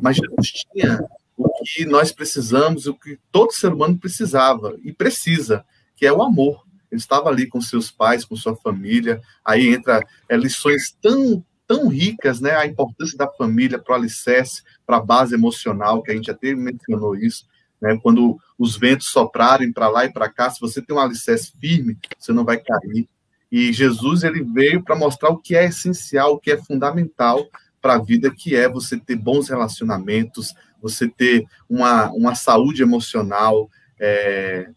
mas 0.00 0.16
Jesus 0.16 0.52
tinha 0.72 1.00
o 1.36 1.48
que 1.64 1.84
nós 1.84 2.12
precisamos, 2.12 2.86
o 2.86 2.94
que 2.94 3.18
todo 3.32 3.52
ser 3.52 3.72
humano 3.72 3.98
precisava 3.98 4.76
e 4.82 4.92
precisa, 4.92 5.64
que 5.96 6.06
é 6.06 6.12
o 6.12 6.22
amor. 6.22 6.64
Ele 6.90 7.00
estava 7.00 7.28
ali 7.28 7.46
com 7.46 7.60
seus 7.60 7.90
pais, 7.90 8.24
com 8.24 8.36
sua 8.36 8.54
família. 8.54 9.20
Aí 9.44 9.68
entra 9.68 10.00
é, 10.28 10.36
lições 10.36 10.96
tão 11.02 11.44
tão 11.66 11.88
ricas, 11.88 12.40
né? 12.40 12.54
A 12.56 12.66
importância 12.66 13.16
da 13.16 13.28
família 13.28 13.78
para 13.78 13.92
o 13.92 13.96
alicerce, 13.96 14.62
para 14.86 14.98
a 14.98 15.02
base 15.02 15.34
emocional, 15.34 16.02
que 16.02 16.10
a 16.10 16.14
gente 16.14 16.30
até 16.30 16.54
mencionou 16.54 17.16
isso, 17.16 17.46
né? 17.80 17.98
Quando 18.02 18.38
os 18.58 18.76
ventos 18.76 19.08
soprarem 19.08 19.72
para 19.72 19.88
lá 19.88 20.04
e 20.04 20.12
para 20.12 20.28
cá, 20.28 20.50
se 20.50 20.60
você 20.60 20.80
tem 20.80 20.96
um 20.96 21.00
alicerce 21.00 21.52
firme, 21.60 21.98
você 22.18 22.32
não 22.32 22.44
vai 22.44 22.58
cair. 22.58 23.08
E 23.50 23.72
Jesus 23.72 24.24
ele 24.24 24.42
veio 24.42 24.82
para 24.82 24.96
mostrar 24.96 25.30
o 25.30 25.38
que 25.38 25.54
é 25.54 25.66
essencial, 25.66 26.34
o 26.34 26.38
que 26.38 26.50
é 26.50 26.62
fundamental 26.62 27.46
para 27.80 27.94
a 27.94 27.98
vida, 27.98 28.30
que 28.34 28.56
é 28.56 28.68
você 28.68 28.98
ter 28.98 29.14
bons 29.14 29.48
relacionamentos, 29.48 30.54
você 30.80 31.06
ter 31.06 31.44
uma, 31.68 32.10
uma 32.12 32.34
saúde 32.34 32.82
emocional, 32.82 33.70
é, 34.00 34.68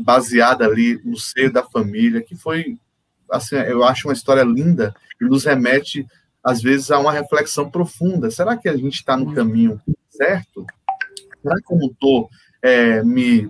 baseada 0.00 0.64
ali 0.64 1.00
no 1.04 1.16
seio 1.16 1.52
da 1.52 1.62
família, 1.62 2.22
que 2.22 2.36
foi, 2.36 2.78
assim, 3.30 3.56
eu 3.56 3.84
acho 3.84 4.08
uma 4.08 4.14
história 4.14 4.42
linda 4.42 4.94
e 5.20 5.24
nos 5.24 5.44
remete, 5.44 6.06
às 6.44 6.62
vezes, 6.62 6.90
a 6.90 6.98
uma 6.98 7.12
reflexão 7.12 7.70
profunda. 7.70 8.30
Será 8.30 8.56
que 8.56 8.68
a 8.68 8.76
gente 8.76 8.94
está 8.94 9.16
no 9.16 9.34
caminho 9.34 9.80
certo? 10.16 10.66
Será 11.42 11.56
que 11.56 11.72
eu 11.72 11.78
estou 11.90 12.28
é, 12.62 13.02
me, 13.02 13.48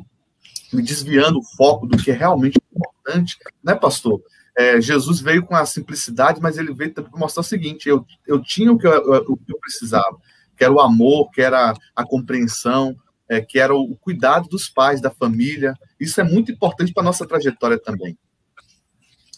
me 0.73 0.83
desviando 0.83 1.39
o 1.39 1.57
foco 1.57 1.87
do 1.87 1.97
que 1.97 2.11
é 2.11 2.15
realmente 2.15 2.59
importante? 2.71 3.37
Né, 3.62 3.75
pastor? 3.75 4.21
É, 4.59 4.81
Jesus 4.81 5.21
veio 5.21 5.45
com 5.45 5.55
a 5.55 5.67
simplicidade, 5.67 6.41
mas 6.41 6.59
ele 6.59 6.75
veio 6.75 6.93
para 6.93 7.05
mostrar 7.15 7.43
o 7.43 7.45
seguinte: 7.45 7.89
eu, 7.89 8.05
eu 8.27 8.43
tinha 8.43 8.73
o 8.73 8.79
que 8.79 8.87
eu, 8.87 8.93
o 8.93 9.37
que 9.37 9.53
eu 9.53 9.59
precisava, 9.61 10.17
que 10.57 10.65
era 10.65 10.73
o 10.73 10.81
amor, 10.81 11.31
que 11.31 11.41
era 11.41 11.75
a 11.95 12.05
compreensão, 12.05 12.97
é, 13.29 13.41
que 13.41 13.59
era 13.59 13.75
o 13.75 13.97
cuidado 13.97 14.49
dos 14.49 14.69
pais, 14.69 15.01
da 15.01 15.11
família. 15.11 15.75
Isso 16.01 16.21
é 16.21 16.25
muito 16.25 16.51
importante 16.51 16.93
para 16.93 17.03
a 17.03 17.07
nossa 17.07 17.27
trajetória 17.27 17.79
também. 17.79 18.19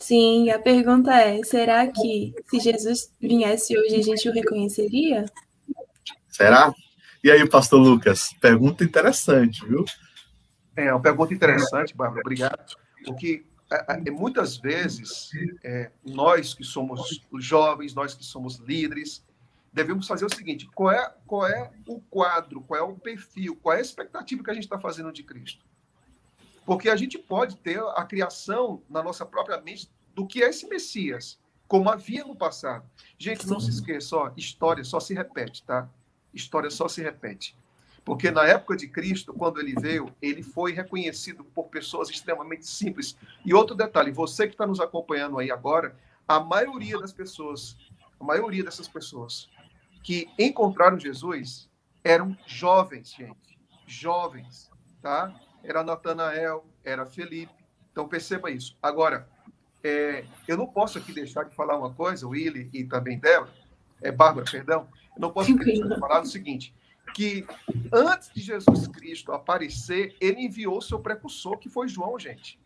Sim, 0.08 0.48
a 0.48 0.58
pergunta 0.58 1.12
é: 1.12 1.42
será 1.42 1.86
que 1.86 2.34
se 2.46 2.60
Jesus 2.60 3.12
viesse 3.20 3.78
hoje 3.78 3.94
a 3.94 4.02
gente 4.02 4.26
o 4.26 4.32
reconheceria? 4.32 5.26
Será? 6.30 6.72
E 7.22 7.30
aí, 7.30 7.46
pastor 7.46 7.78
Lucas? 7.78 8.32
Pergunta 8.40 8.82
interessante, 8.82 9.66
viu? 9.66 9.84
É, 10.74 10.90
uma 10.94 11.02
pergunta 11.02 11.34
interessante, 11.34 11.94
Bárbara, 11.94 12.22
obrigado. 12.22 12.74
Porque 13.04 13.44
é, 13.70 14.00
é, 14.06 14.10
muitas 14.10 14.56
vezes 14.56 15.28
é, 15.62 15.90
nós 16.02 16.54
que 16.54 16.64
somos 16.64 17.20
jovens, 17.38 17.92
nós 17.92 18.14
que 18.14 18.24
somos 18.24 18.56
líderes, 18.60 19.22
devemos 19.70 20.06
fazer 20.06 20.24
o 20.24 20.34
seguinte: 20.34 20.66
qual 20.74 20.90
é, 20.90 21.14
qual 21.26 21.46
é 21.46 21.70
o 21.86 22.00
quadro, 22.00 22.62
qual 22.62 22.80
é 22.80 22.82
o 22.82 22.94
perfil, 22.94 23.56
qual 23.56 23.74
é 23.74 23.78
a 23.80 23.82
expectativa 23.82 24.42
que 24.42 24.50
a 24.50 24.54
gente 24.54 24.64
está 24.64 24.78
fazendo 24.78 25.12
de 25.12 25.22
Cristo? 25.22 25.66
Porque 26.64 26.88
a 26.88 26.96
gente 26.96 27.18
pode 27.18 27.56
ter 27.56 27.78
a 27.94 28.04
criação 28.04 28.82
na 28.88 29.02
nossa 29.02 29.26
própria 29.26 29.60
mente 29.60 29.90
do 30.18 30.26
que 30.26 30.42
é 30.42 30.48
esse 30.48 30.66
Messias, 30.66 31.38
como 31.68 31.88
havia 31.88 32.24
no 32.24 32.34
passado. 32.34 32.84
Gente, 33.16 33.46
não 33.46 33.60
se 33.60 33.70
esqueça, 33.70 34.16
ó, 34.16 34.32
história 34.36 34.82
só 34.82 34.98
se 34.98 35.14
repete, 35.14 35.62
tá? 35.62 35.88
História 36.34 36.70
só 36.70 36.88
se 36.88 37.00
repete. 37.00 37.56
Porque 38.04 38.28
na 38.28 38.44
época 38.44 38.76
de 38.76 38.88
Cristo, 38.88 39.32
quando 39.32 39.60
ele 39.60 39.76
veio, 39.80 40.12
ele 40.20 40.42
foi 40.42 40.72
reconhecido 40.72 41.44
por 41.44 41.68
pessoas 41.68 42.10
extremamente 42.10 42.66
simples. 42.66 43.16
E 43.44 43.54
outro 43.54 43.76
detalhe, 43.76 44.10
você 44.10 44.48
que 44.48 44.54
está 44.54 44.66
nos 44.66 44.80
acompanhando 44.80 45.38
aí 45.38 45.52
agora, 45.52 45.96
a 46.26 46.40
maioria 46.40 46.98
das 46.98 47.12
pessoas, 47.12 47.76
a 48.18 48.24
maioria 48.24 48.64
dessas 48.64 48.88
pessoas 48.88 49.48
que 50.02 50.28
encontraram 50.36 50.98
Jesus 50.98 51.70
eram 52.02 52.36
jovens, 52.44 53.12
gente. 53.12 53.56
Jovens, 53.86 54.68
tá? 55.00 55.32
Era 55.62 55.84
Natanael, 55.84 56.66
era 56.82 57.06
Felipe. 57.06 57.54
Então 57.92 58.08
perceba 58.08 58.50
isso. 58.50 58.76
Agora, 58.82 59.28
é, 59.82 60.24
eu 60.46 60.56
não 60.56 60.66
posso 60.66 60.98
aqui 60.98 61.12
deixar 61.12 61.44
de 61.44 61.54
falar 61.54 61.78
uma 61.78 61.92
coisa, 61.92 62.26
Willy 62.26 62.68
e 62.72 62.84
também 62.84 63.18
Débora, 63.18 63.52
é, 64.00 64.10
Bárbara, 64.10 64.46
perdão, 64.50 64.88
eu 65.14 65.20
não 65.20 65.32
posso 65.32 65.54
deixar 65.56 65.88
de 65.88 65.98
falar 65.98 66.22
o 66.22 66.26
seguinte, 66.26 66.74
que 67.14 67.46
antes 67.92 68.30
de 68.32 68.40
Jesus 68.40 68.86
Cristo 68.88 69.32
aparecer, 69.32 70.16
ele 70.20 70.42
enviou 70.42 70.80
seu 70.80 70.98
precursor, 70.98 71.58
que 71.58 71.68
foi 71.68 71.88
João, 71.88 72.18
gente. 72.18 72.60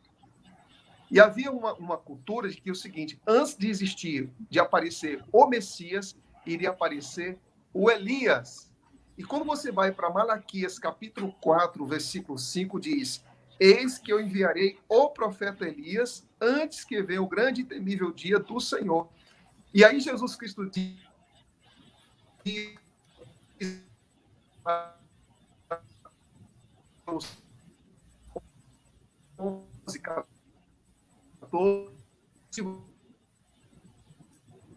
E 1.11 1.21
havia 1.21 1.53
uma, 1.53 1.75
uma 1.75 1.99
cultura 1.99 2.49
de 2.49 2.57
que 2.57 2.71
o 2.71 2.75
seguinte, 2.75 3.21
antes 3.27 3.57
de 3.57 3.69
existir, 3.69 4.31
de 4.51 4.59
aparecer 4.59 5.23
o 5.31 5.47
Messias, 5.47 6.17
iria 6.47 6.71
aparecer 6.71 7.39
o 7.73 7.91
Elias. 7.91 8.71
E 9.17 9.23
quando 9.23 9.45
você 9.45 9.71
vai 9.71 9.93
para 9.93 10.11
Malaquias 10.11 10.79
capítulo 10.79 11.33
4, 11.41 11.85
versículo 11.85 12.39
5, 12.39 12.81
diz: 12.81 13.23
Eis 13.61 13.99
que 13.99 14.13
eu 14.13 14.21
enviarei 14.21 14.79
o 14.89 15.11
profeta 15.11 15.67
Elias 15.67 16.27
antes 16.41 16.85
que 16.85 17.01
venha 17.03 17.23
o 17.23 17.29
grande 17.29 17.63
e 17.63 17.65
temível 17.65 18.11
dia 18.11 18.39
do 18.39 18.61
Senhor. 18.61 19.09
E 19.73 19.85
aí 19.85 20.01
Jesus 20.01 20.35
Cristo 20.37 20.69
diz 20.69 20.97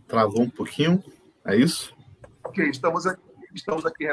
Travou 0.08 0.42
um 0.42 0.50
pouquinho, 0.50 1.04
é 1.44 1.56
isso? 1.56 1.96
Ok, 2.44 2.70
estamos 2.70 3.08
aqui, 3.08 3.22
estamos 3.54 3.86
aqui 3.86 4.06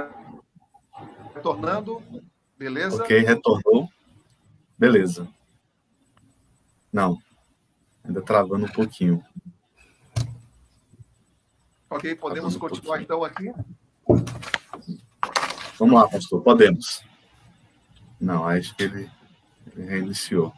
retornando, 1.34 2.02
beleza? 2.58 3.02
Ok, 3.02 3.18
retornou. 3.18 3.88
Beleza. 4.82 5.28
Não. 6.92 7.16
Ainda 8.02 8.20
travando 8.20 8.64
um 8.64 8.68
pouquinho. 8.68 9.22
Ok, 11.88 12.16
podemos 12.16 12.56
travando 12.56 12.58
continuar 12.58 12.98
um 12.98 13.00
então 13.00 13.22
aqui? 13.22 13.52
Vamos 15.78 15.94
lá, 15.94 16.08
pastor, 16.08 16.42
podemos. 16.42 17.00
Não, 18.20 18.44
acho 18.44 18.74
que 18.74 18.82
ele, 18.82 19.08
ele 19.76 19.86
reiniciou. 19.86 20.52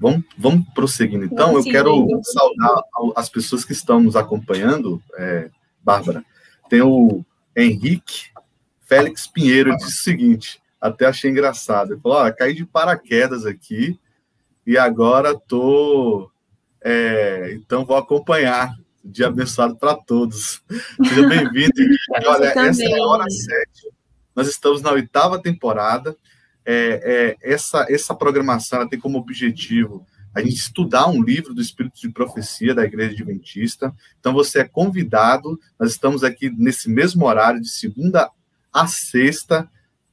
Vamos, 0.00 0.24
vamos 0.38 0.66
prosseguindo 0.70 1.26
então. 1.26 1.54
Eu 1.54 1.62
quero 1.62 2.08
saudar 2.22 2.82
as 3.14 3.28
pessoas 3.28 3.66
que 3.66 3.72
estão 3.74 4.00
nos 4.00 4.16
acompanhando, 4.16 5.02
é, 5.18 5.50
Bárbara. 5.84 6.24
Tem 6.70 6.80
o 6.80 7.22
Henrique 7.54 8.30
Félix 8.80 9.26
Pinheiro, 9.26 9.76
disse 9.76 10.00
o 10.00 10.02
seguinte: 10.04 10.58
até 10.80 11.06
achei 11.06 11.30
engraçado. 11.30 11.92
Ele 11.92 12.00
falou: 12.00 12.18
ah, 12.18 12.32
caí 12.32 12.54
de 12.54 12.64
paraquedas 12.64 13.44
aqui 13.44 13.98
e 14.66 14.76
agora 14.76 15.38
tô. 15.38 16.30
É, 16.82 17.52
então 17.54 17.84
vou 17.84 17.96
acompanhar. 17.96 18.74
Dia 19.04 19.28
abençoado 19.28 19.76
para 19.76 19.94
todos. 19.94 20.62
Seja 21.02 21.28
bem-vindo. 21.28 21.72
Olha, 22.26 22.46
essa 22.46 22.82
é 22.82 22.98
a 22.98 23.04
hora 23.04 23.24
sete. 23.30 23.88
Nós 24.34 24.48
estamos 24.48 24.82
na 24.82 24.92
oitava 24.92 25.40
temporada. 25.40 26.16
É, 26.64 27.36
é, 27.42 27.52
essa, 27.52 27.86
essa 27.88 28.14
programação 28.14 28.86
tem 28.86 29.00
como 29.00 29.18
objetivo 29.18 30.06
a 30.34 30.42
gente 30.42 30.56
estudar 30.56 31.08
um 31.08 31.22
livro 31.22 31.54
do 31.54 31.62
Espírito 31.62 31.98
de 31.98 32.10
Profecia 32.10 32.74
da 32.74 32.84
Igreja 32.84 33.12
Adventista. 33.12 33.94
Então 34.20 34.32
você 34.32 34.60
é 34.60 34.68
convidado. 34.68 35.58
Nós 35.78 35.92
estamos 35.92 36.22
aqui 36.22 36.50
nesse 36.50 36.90
mesmo 36.90 37.24
horário, 37.24 37.60
de 37.60 37.68
segunda 37.68 38.30
a 38.72 38.86
sexta, 38.86 39.68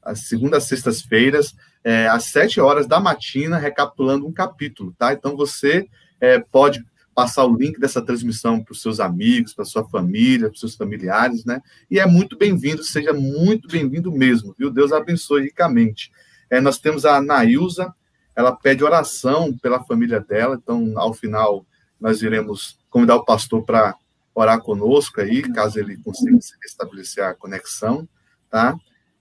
às 0.06 0.28
segundas 0.28 0.66
sextas-feiras, 0.66 1.56
é, 1.84 2.08
às 2.08 2.26
sete 2.26 2.62
horas 2.62 2.88
da 2.88 3.00
matina, 3.00 3.58
recapitulando 3.58 4.26
um 4.26 4.32
capítulo, 4.32 4.94
tá? 4.98 5.12
Então 5.12 5.36
você 5.36 5.88
é, 6.22 6.40
pode 6.40 6.84
passar 7.14 7.46
o 7.46 7.56
link 7.56 7.80
dessa 7.80 8.02
transmissão 8.02 8.62
para 8.64 8.74
os 8.74 8.82
seus 8.82 9.00
amigos, 9.00 9.54
para 9.54 9.66
sua 9.66 9.88
família, 9.88 10.48
para 10.48 10.54
os 10.54 10.60
seus 10.60 10.76
familiares, 10.76 11.46
né? 11.46 11.62
E 11.90 12.00
é 12.00 12.06
muito 12.06 12.38
bem-vindo, 12.38 12.84
seja 12.84 13.14
muito 13.14 13.68
bem-vindo 13.68 14.12
mesmo, 14.12 14.54
viu? 14.58 14.70
Deus 14.70 14.92
abençoe 14.92 15.44
ricamente. 15.44 16.12
É, 16.50 16.62
nós 16.62 16.78
temos 16.78 17.06
a 17.06 17.22
Nailza, 17.22 17.94
ela 18.36 18.52
pede 18.52 18.84
oração 18.84 19.58
pela 19.58 19.84
família 19.84 20.20
dela, 20.20 20.60
então 20.62 20.94
ao 20.96 21.14
final 21.14 21.66
nós 22.00 22.22
iremos 22.22 22.78
convidar 22.90 23.16
o 23.16 23.26
pastor 23.26 23.64
para 23.64 23.96
orar 24.34 24.60
conosco 24.62 25.22
aí, 25.22 25.42
caso 25.42 25.80
ele 25.80 25.98
consiga 25.98 26.38
estabelecer 26.66 27.24
a 27.24 27.34
conexão 27.34 28.08
tá? 28.56 28.80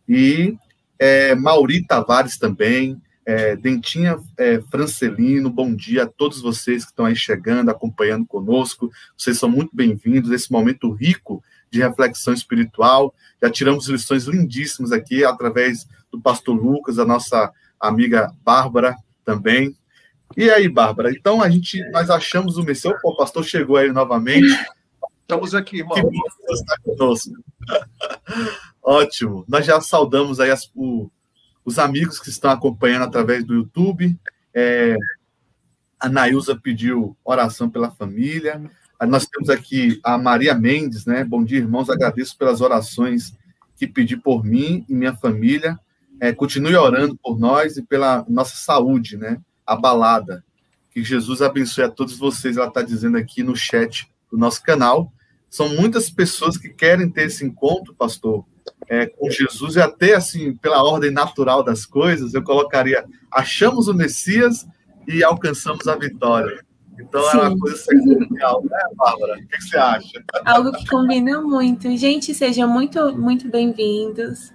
E 0.09 0.57
é, 0.99 1.35
Mauri 1.35 1.85
Tavares 1.87 2.39
também, 2.39 3.01
é, 3.27 3.57
Dentinha 3.57 4.19
é, 4.37 4.61
Francelino, 4.71 5.49
bom 5.49 5.75
dia 5.75 6.05
a 6.05 6.07
todos 6.07 6.43
vocês 6.43 6.85
que 6.85 6.91
estão 6.91 7.07
aí 7.07 7.17
chegando, 7.17 7.71
acompanhando 7.71 8.27
conosco. 8.27 8.91
Vocês 9.17 9.39
são 9.39 9.49
muito 9.49 9.71
bem-vindos 9.75 10.31
nesse 10.31 10.53
momento 10.53 10.93
rico 10.93 11.43
de 11.71 11.81
reflexão 11.81 12.35
espiritual. 12.35 13.15
Já 13.43 13.51
tiramos 13.51 13.89
lições 13.89 14.25
lindíssimas 14.25 14.93
aqui 14.93 15.25
através 15.25 15.87
do 16.13 16.21
pastor 16.21 16.55
Lucas, 16.55 16.99
a 16.99 17.05
nossa 17.05 17.51
amiga 17.81 18.33
Bárbara 18.45 18.95
também. 19.25 19.75
E 20.37 20.51
aí, 20.51 20.69
Bárbara? 20.69 21.11
Então 21.11 21.41
a 21.41 21.49
gente, 21.49 21.83
nós 21.91 22.11
achamos 22.11 22.57
o 22.57 22.63
Messias. 22.63 22.95
O 23.05 23.17
pastor 23.17 23.45
chegou 23.45 23.77
aí 23.77 23.91
novamente. 23.91 24.53
Estamos 25.23 25.55
aqui, 25.55 25.79
irmão. 25.79 25.95
Que 25.95 26.03
bom 26.03 26.11
que 26.11 26.47
você 26.47 26.63
está 26.63 26.77
conosco. 26.83 27.33
Ótimo. 28.85 29.47
Nós 29.49 29.65
já 29.65 29.81
saudamos 29.81 30.39
aí 30.39 30.51
as, 30.51 30.71
o, 30.75 31.11
os 31.65 31.79
amigos 31.79 32.21
que 32.21 32.29
estão 32.29 32.51
acompanhando 32.51 33.05
através 33.05 33.43
do 33.43 33.55
YouTube. 33.55 34.15
É, 34.53 34.95
a 35.99 36.07
Nailza 36.11 36.55
pediu 36.55 37.17
oração 37.25 37.71
pela 37.71 37.91
família. 37.91 38.61
Nós 39.09 39.27
temos 39.27 39.49
aqui 39.49 39.99
a 40.05 40.19
Maria 40.19 40.55
Mendes, 40.55 41.07
né? 41.07 41.25
Bom 41.25 41.43
dia, 41.43 41.59
irmãos. 41.59 41.89
Agradeço 41.89 42.37
pelas 42.37 42.61
orações 42.61 43.35
que 43.75 43.87
pedi 43.87 44.19
por 44.19 44.45
mim 44.45 44.85
e 44.87 44.95
minha 44.95 45.17
família. 45.17 45.81
É, 46.21 46.33
continue 46.35 46.77
orando 46.77 47.17
por 47.17 47.39
nós 47.39 47.79
e 47.79 47.83
pela 47.83 48.25
nossa 48.29 48.57
saúde, 48.57 49.17
né? 49.17 49.41
Abalada. 49.67 50.45
Que 50.91 51.03
Jesus 51.03 51.41
abençoe 51.41 51.85
a 51.85 51.91
todos 51.91 52.19
vocês. 52.19 52.59
Ela 52.59 52.69
está 52.69 52.83
dizendo 52.83 53.17
aqui 53.17 53.43
no 53.43 53.57
chat 53.57 54.11
do 54.31 54.37
nosso 54.37 54.63
canal. 54.63 55.11
São 55.49 55.71
muitas 55.71 56.11
pessoas 56.11 56.59
que 56.59 56.69
querem 56.69 57.11
ter 57.11 57.27
esse 57.27 57.45
encontro, 57.45 57.95
pastor, 57.95 58.45
é, 58.89 59.07
com 59.07 59.31
Jesus, 59.31 59.77
e 59.77 59.81
até 59.81 60.15
assim, 60.15 60.55
pela 60.57 60.83
ordem 60.83 61.11
natural 61.11 61.63
das 61.63 61.87
coisas, 61.87 62.35
eu 62.35 62.43
colocaria: 62.43 63.05
achamos 63.31 63.89
o 63.89 63.95
Messias 63.95 64.67
e 65.07 65.23
alcançamos 65.23 65.87
a 65.87 65.97
vitória. 65.97 66.65
Então 66.99 67.23
Sim. 67.31 67.39
é 67.39 67.41
uma 67.41 67.59
coisa 67.59 67.77
sequencial, 67.77 68.63
né, 68.65 68.79
Bárbara? 68.95 69.35
O 69.35 69.49
que 69.49 69.63
você 69.63 69.77
acha? 69.77 70.25
Algo 70.45 70.73
que 70.73 70.87
combina 70.87 71.41
muito. 71.41 71.95
Gente, 71.97 72.33
sejam 72.35 72.69
muito, 72.69 73.17
muito 73.17 73.49
bem-vindos. 73.49 74.53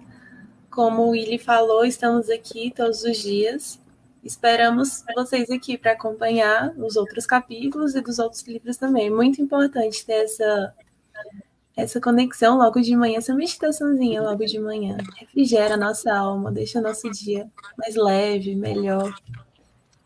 Como 0.69 1.03
o 1.03 1.09
Willy 1.09 1.37
falou, 1.37 1.83
estamos 1.83 2.29
aqui 2.29 2.71
todos 2.73 3.03
os 3.03 3.17
dias. 3.17 3.79
Esperamos 4.23 5.03
vocês 5.15 5.49
aqui 5.49 5.77
para 5.77 5.93
acompanhar 5.93 6.73
os 6.77 6.95
outros 6.95 7.25
capítulos 7.25 7.95
e 7.95 8.01
dos 8.01 8.19
outros 8.19 8.43
livros 8.43 8.77
também. 8.77 9.09
Muito 9.09 9.41
importante 9.41 10.05
ter 10.05 10.23
essa 10.23 10.73
essa 11.79 12.01
conexão 12.01 12.57
logo 12.57 12.81
de 12.81 12.95
manhã, 12.95 13.17
essa 13.17 13.33
meditaçãozinha 13.33 14.21
logo 14.21 14.45
de 14.45 14.59
manhã. 14.59 14.97
Refrigera 15.17 15.75
a 15.75 15.77
nossa 15.77 16.13
alma, 16.13 16.51
deixa 16.51 16.79
o 16.79 16.81
nosso 16.81 17.09
dia 17.11 17.47
mais 17.77 17.95
leve, 17.95 18.55
melhor. 18.55 19.13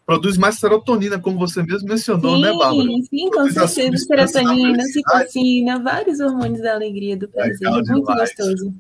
Produz 0.06 0.38
mais 0.38 0.60
serotonina, 0.60 1.18
como 1.18 1.40
você 1.40 1.64
mesmo 1.64 1.88
mencionou, 1.88 2.38
né, 2.38 2.50
sim, 2.50 2.54
né, 2.54 2.60
Bárbara? 2.60 2.90
Sim, 3.10 3.32
com 3.32 3.50
certeza. 3.50 3.98
Serotonina, 4.06 4.84
citocina, 4.84 5.80
vários 5.80 6.20
hormônios 6.20 6.62
da 6.62 6.74
alegria, 6.74 7.16
do 7.16 7.28
prazer. 7.28 7.58
Legal 7.60 7.84
Muito 7.88 8.08
demais. 8.08 8.36
gostoso. 8.36 8.74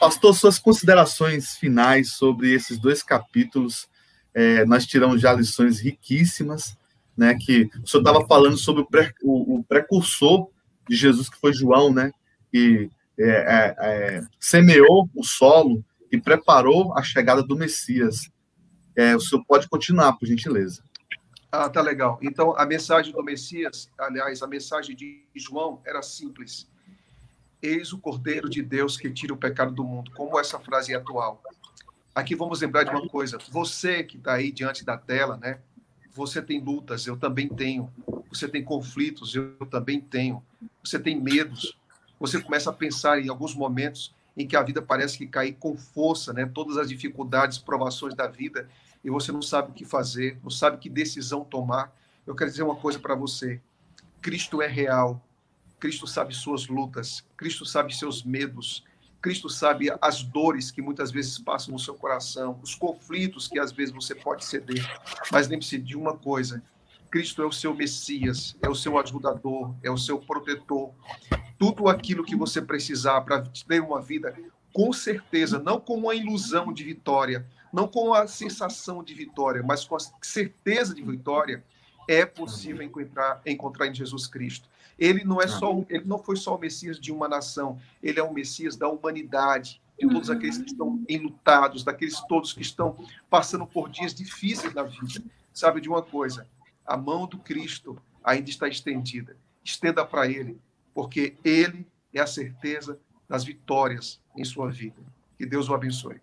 Pastor, 0.00 0.34
suas 0.34 0.58
considerações 0.58 1.50
finais 1.56 2.12
sobre 2.12 2.54
esses 2.54 2.78
dois 2.78 3.02
capítulos. 3.02 3.86
É, 4.32 4.64
nós 4.64 4.86
tiramos 4.86 5.20
já 5.20 5.34
lições 5.34 5.78
riquíssimas, 5.80 6.74
né? 7.14 7.36
Que 7.38 7.68
o 7.84 7.86
senhor 7.86 8.00
estava 8.00 8.26
falando 8.26 8.56
sobre 8.56 8.80
o, 8.80 8.86
pré, 8.86 9.12
o, 9.22 9.58
o 9.58 9.64
precursor 9.64 10.48
de 10.90 10.96
Jesus, 10.96 11.28
que 11.28 11.38
foi 11.38 11.52
João, 11.52 11.94
né? 11.94 12.12
Que 12.50 12.90
é, 13.16 13.28
é, 13.28 13.76
é, 13.78 14.22
semeou 14.40 15.08
o 15.14 15.22
solo 15.22 15.84
e 16.10 16.20
preparou 16.20 16.92
a 16.98 17.02
chegada 17.02 17.44
do 17.44 17.54
Messias. 17.54 18.28
É, 18.96 19.14
o 19.14 19.20
senhor 19.20 19.44
pode 19.46 19.68
continuar, 19.68 20.14
por 20.14 20.26
gentileza. 20.26 20.82
Ah, 21.52 21.68
tá 21.68 21.80
legal. 21.80 22.18
Então, 22.20 22.56
a 22.58 22.66
mensagem 22.66 23.12
do 23.12 23.22
Messias, 23.22 23.88
aliás, 23.96 24.42
a 24.42 24.48
mensagem 24.48 24.96
de 24.96 25.22
João 25.36 25.80
era 25.86 26.02
simples. 26.02 26.68
Eis 27.62 27.92
o 27.92 27.98
Cordeiro 27.98 28.50
de 28.50 28.60
Deus 28.60 28.96
que 28.96 29.08
tira 29.10 29.32
o 29.32 29.36
pecado 29.36 29.72
do 29.72 29.84
mundo. 29.84 30.10
Como 30.16 30.40
essa 30.40 30.58
frase 30.58 30.92
é 30.92 30.96
atual? 30.96 31.40
Aqui 32.12 32.34
vamos 32.34 32.60
lembrar 32.62 32.82
de 32.82 32.90
uma 32.90 33.08
coisa. 33.08 33.38
Você 33.50 34.02
que 34.02 34.16
está 34.16 34.34
aí 34.34 34.50
diante 34.50 34.84
da 34.84 34.96
tela, 34.96 35.36
né? 35.36 35.60
Você 36.12 36.42
tem 36.42 36.60
lutas, 36.60 37.06
eu 37.06 37.16
também 37.16 37.48
tenho. 37.48 37.88
Você 38.30 38.48
tem 38.48 38.62
conflitos, 38.62 39.34
eu 39.34 39.54
também 39.70 40.00
tenho. 40.00 40.42
Você 40.82 40.98
tem 40.98 41.20
medos. 41.20 41.76
Você 42.18 42.40
começa 42.40 42.70
a 42.70 42.72
pensar 42.72 43.20
em 43.20 43.28
alguns 43.28 43.54
momentos 43.54 44.14
em 44.36 44.46
que 44.46 44.56
a 44.56 44.62
vida 44.62 44.80
parece 44.80 45.18
que 45.18 45.26
cai 45.26 45.52
com 45.52 45.76
força, 45.76 46.32
né? 46.32 46.46
Todas 46.46 46.76
as 46.76 46.88
dificuldades, 46.88 47.58
provações 47.58 48.14
da 48.14 48.26
vida, 48.26 48.68
e 49.02 49.10
você 49.10 49.32
não 49.32 49.42
sabe 49.42 49.70
o 49.70 49.74
que 49.74 49.84
fazer, 49.84 50.38
não 50.42 50.50
sabe 50.50 50.78
que 50.78 50.88
decisão 50.88 51.44
tomar. 51.44 51.94
Eu 52.26 52.34
quero 52.34 52.50
dizer 52.50 52.62
uma 52.62 52.76
coisa 52.76 52.98
para 52.98 53.14
você. 53.14 53.60
Cristo 54.20 54.62
é 54.62 54.66
real. 54.66 55.20
Cristo 55.78 56.06
sabe 56.06 56.34
suas 56.34 56.68
lutas. 56.68 57.24
Cristo 57.36 57.64
sabe 57.64 57.94
seus 57.96 58.22
medos. 58.22 58.84
Cristo 59.20 59.48
sabe 59.48 59.88
as 60.00 60.22
dores 60.22 60.70
que 60.70 60.80
muitas 60.80 61.10
vezes 61.10 61.38
passam 61.38 61.72
no 61.72 61.78
seu 61.78 61.94
coração, 61.94 62.58
os 62.62 62.74
conflitos 62.74 63.48
que 63.48 63.58
às 63.58 63.72
vezes 63.72 63.94
você 63.94 64.14
pode 64.14 64.44
ceder. 64.44 64.82
Mas 65.30 65.48
lembre-se 65.48 65.78
de 65.78 65.96
uma 65.96 66.16
coisa: 66.16 66.62
Cristo 67.10 67.42
é 67.42 67.46
o 67.46 67.52
seu 67.52 67.74
Messias, 67.74 68.56
é 68.62 68.68
o 68.68 68.74
seu 68.74 68.98
ajudador, 68.98 69.74
é 69.82 69.90
o 69.90 69.98
seu 69.98 70.18
protetor. 70.18 70.92
Tudo 71.58 71.88
aquilo 71.88 72.24
que 72.24 72.36
você 72.36 72.62
precisar 72.62 73.20
para 73.22 73.42
ter 73.66 73.82
uma 73.82 74.00
vida, 74.00 74.34
com 74.72 74.92
certeza, 74.92 75.58
não 75.58 75.80
com 75.80 75.94
uma 75.94 76.14
ilusão 76.14 76.72
de 76.72 76.84
vitória, 76.84 77.46
não 77.72 77.88
com 77.88 78.14
a 78.14 78.26
sensação 78.26 79.02
de 79.02 79.12
vitória, 79.12 79.62
mas 79.62 79.84
com 79.84 79.96
a 79.96 80.00
certeza 80.22 80.94
de 80.94 81.02
vitória, 81.02 81.64
é 82.08 82.24
possível 82.24 82.82
encontrar, 82.82 83.40
encontrar 83.44 83.86
em 83.86 83.94
Jesus 83.94 84.26
Cristo. 84.26 84.68
Ele 84.98 85.24
não 85.24 85.40
é 85.40 85.48
só, 85.48 85.84
ele 85.88 86.04
não 86.04 86.18
foi 86.18 86.36
só 86.36 86.54
o 86.56 86.58
Messias 86.58 86.98
de 86.98 87.12
uma 87.12 87.28
nação, 87.28 87.78
ele 88.02 88.20
é 88.20 88.22
o 88.22 88.32
Messias 88.32 88.76
da 88.76 88.88
humanidade, 88.88 89.80
de 89.98 90.08
todos 90.08 90.30
aqueles 90.30 90.58
que 90.58 90.66
estão 90.66 91.04
enlutados, 91.08 91.84
daqueles 91.84 92.20
todos 92.22 92.52
que 92.52 92.62
estão 92.62 92.96
passando 93.28 93.66
por 93.66 93.88
dias 93.88 94.14
difíceis 94.14 94.72
da 94.72 94.82
vida. 94.82 95.22
Sabe 95.52 95.80
de 95.80 95.88
uma 95.88 96.02
coisa? 96.02 96.46
A 96.90 96.96
mão 96.96 97.24
do 97.24 97.38
Cristo 97.38 97.96
ainda 98.24 98.50
está 98.50 98.66
estendida. 98.66 99.36
Estenda 99.62 100.04
para 100.04 100.26
ele, 100.26 100.58
porque 100.92 101.36
ele 101.44 101.86
é 102.12 102.20
a 102.20 102.26
certeza 102.26 102.98
das 103.28 103.44
vitórias 103.44 104.20
em 104.36 104.44
sua 104.44 104.68
vida. 104.72 105.00
Que 105.38 105.46
Deus 105.46 105.68
o 105.68 105.74
abençoe. 105.74 106.20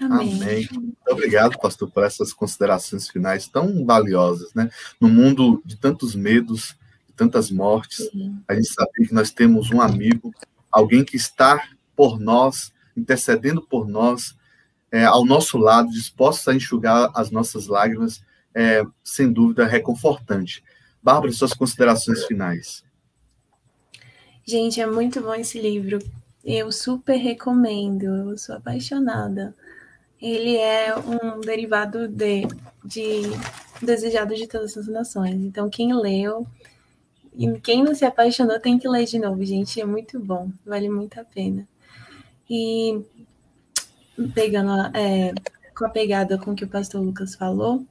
Amém. 0.00 0.34
Amém. 0.34 0.68
Muito 0.72 0.96
obrigado, 1.08 1.56
pastor, 1.60 1.88
por 1.92 2.02
essas 2.02 2.32
considerações 2.32 3.08
finais 3.08 3.46
tão 3.46 3.86
valiosas, 3.86 4.52
né? 4.52 4.68
No 5.00 5.08
mundo 5.08 5.62
de 5.64 5.76
tantos 5.76 6.16
medos, 6.16 6.74
de 7.06 7.12
tantas 7.14 7.48
mortes, 7.48 8.08
Sim. 8.10 8.42
a 8.48 8.54
gente 8.56 8.66
sabe 8.66 9.06
que 9.06 9.14
nós 9.14 9.30
temos 9.30 9.70
um 9.70 9.80
amigo, 9.80 10.34
alguém 10.72 11.04
que 11.04 11.14
está 11.14 11.68
por 11.94 12.18
nós, 12.18 12.72
intercedendo 12.96 13.62
por 13.62 13.86
nós, 13.86 14.34
é, 14.90 15.04
ao 15.04 15.24
nosso 15.24 15.56
lado, 15.56 15.88
disposto 15.92 16.50
a 16.50 16.54
enxugar 16.54 17.12
as 17.14 17.30
nossas 17.30 17.68
lágrimas, 17.68 18.20
é, 18.54 18.82
sem 19.02 19.32
dúvida, 19.32 19.66
reconfortante. 19.66 20.62
Bárbara, 21.02 21.32
suas 21.32 21.54
considerações 21.54 22.24
finais. 22.24 22.84
Gente, 24.44 24.80
é 24.80 24.86
muito 24.86 25.20
bom 25.20 25.34
esse 25.34 25.60
livro. 25.60 25.98
Eu 26.44 26.72
super 26.72 27.16
recomendo, 27.16 28.04
eu 28.04 28.38
sou 28.38 28.56
apaixonada. 28.56 29.54
Ele 30.20 30.56
é 30.56 30.94
um 30.96 31.40
derivado 31.40 32.08
de, 32.08 32.42
de 32.84 33.22
Desejado 33.80 34.34
de 34.34 34.46
Todas 34.46 34.76
as 34.76 34.86
Nações. 34.88 35.34
Então, 35.34 35.70
quem 35.70 35.94
leu 35.94 36.46
e 37.34 37.58
quem 37.60 37.82
não 37.82 37.94
se 37.94 38.04
apaixonou 38.04 38.58
tem 38.58 38.78
que 38.78 38.88
ler 38.88 39.06
de 39.06 39.18
novo, 39.18 39.42
gente. 39.44 39.80
É 39.80 39.84
muito 39.84 40.18
bom, 40.18 40.50
vale 40.64 40.88
muito 40.88 41.18
a 41.18 41.24
pena. 41.24 41.66
E 42.48 43.00
pegando 44.34 44.94
é, 44.96 45.32
com 45.76 45.86
a 45.86 45.88
pegada 45.88 46.36
com 46.36 46.54
que 46.54 46.64
o 46.64 46.68
pastor 46.68 47.00
Lucas 47.00 47.34
falou, 47.34 47.86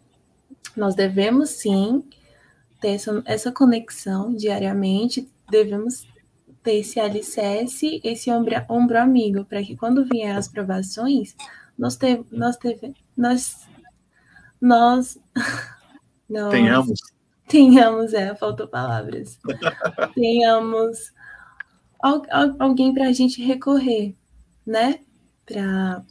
nós 0.75 0.95
devemos 0.95 1.49
sim 1.49 2.03
ter 2.79 2.89
essa, 2.89 3.21
essa 3.25 3.51
conexão 3.51 4.33
diariamente, 4.33 5.29
devemos 5.49 6.07
ter 6.63 6.75
esse 6.75 6.99
alicerce, 6.99 8.01
esse 8.03 8.31
ombro, 8.31 8.55
ombro 8.69 8.97
amigo, 8.99 9.45
para 9.45 9.63
que 9.63 9.75
quando 9.75 10.05
vier 10.05 10.35
as 10.35 10.47
provações, 10.47 11.35
nós 11.77 11.95
teve, 11.95 12.25
nós 12.31 12.57
teve, 12.57 12.93
nós, 13.15 13.67
nós, 14.61 15.17
nós 16.29 16.51
tenhamos, 16.51 16.99
tenhamos, 17.47 18.13
é, 18.13 18.35
faltou 18.35 18.67
palavras, 18.67 19.39
tenhamos 20.13 21.11
alguém 22.59 22.93
para 22.93 23.07
a 23.07 23.13
gente 23.13 23.43
recorrer, 23.43 24.15
né? 24.65 24.99
Para 25.45 26.03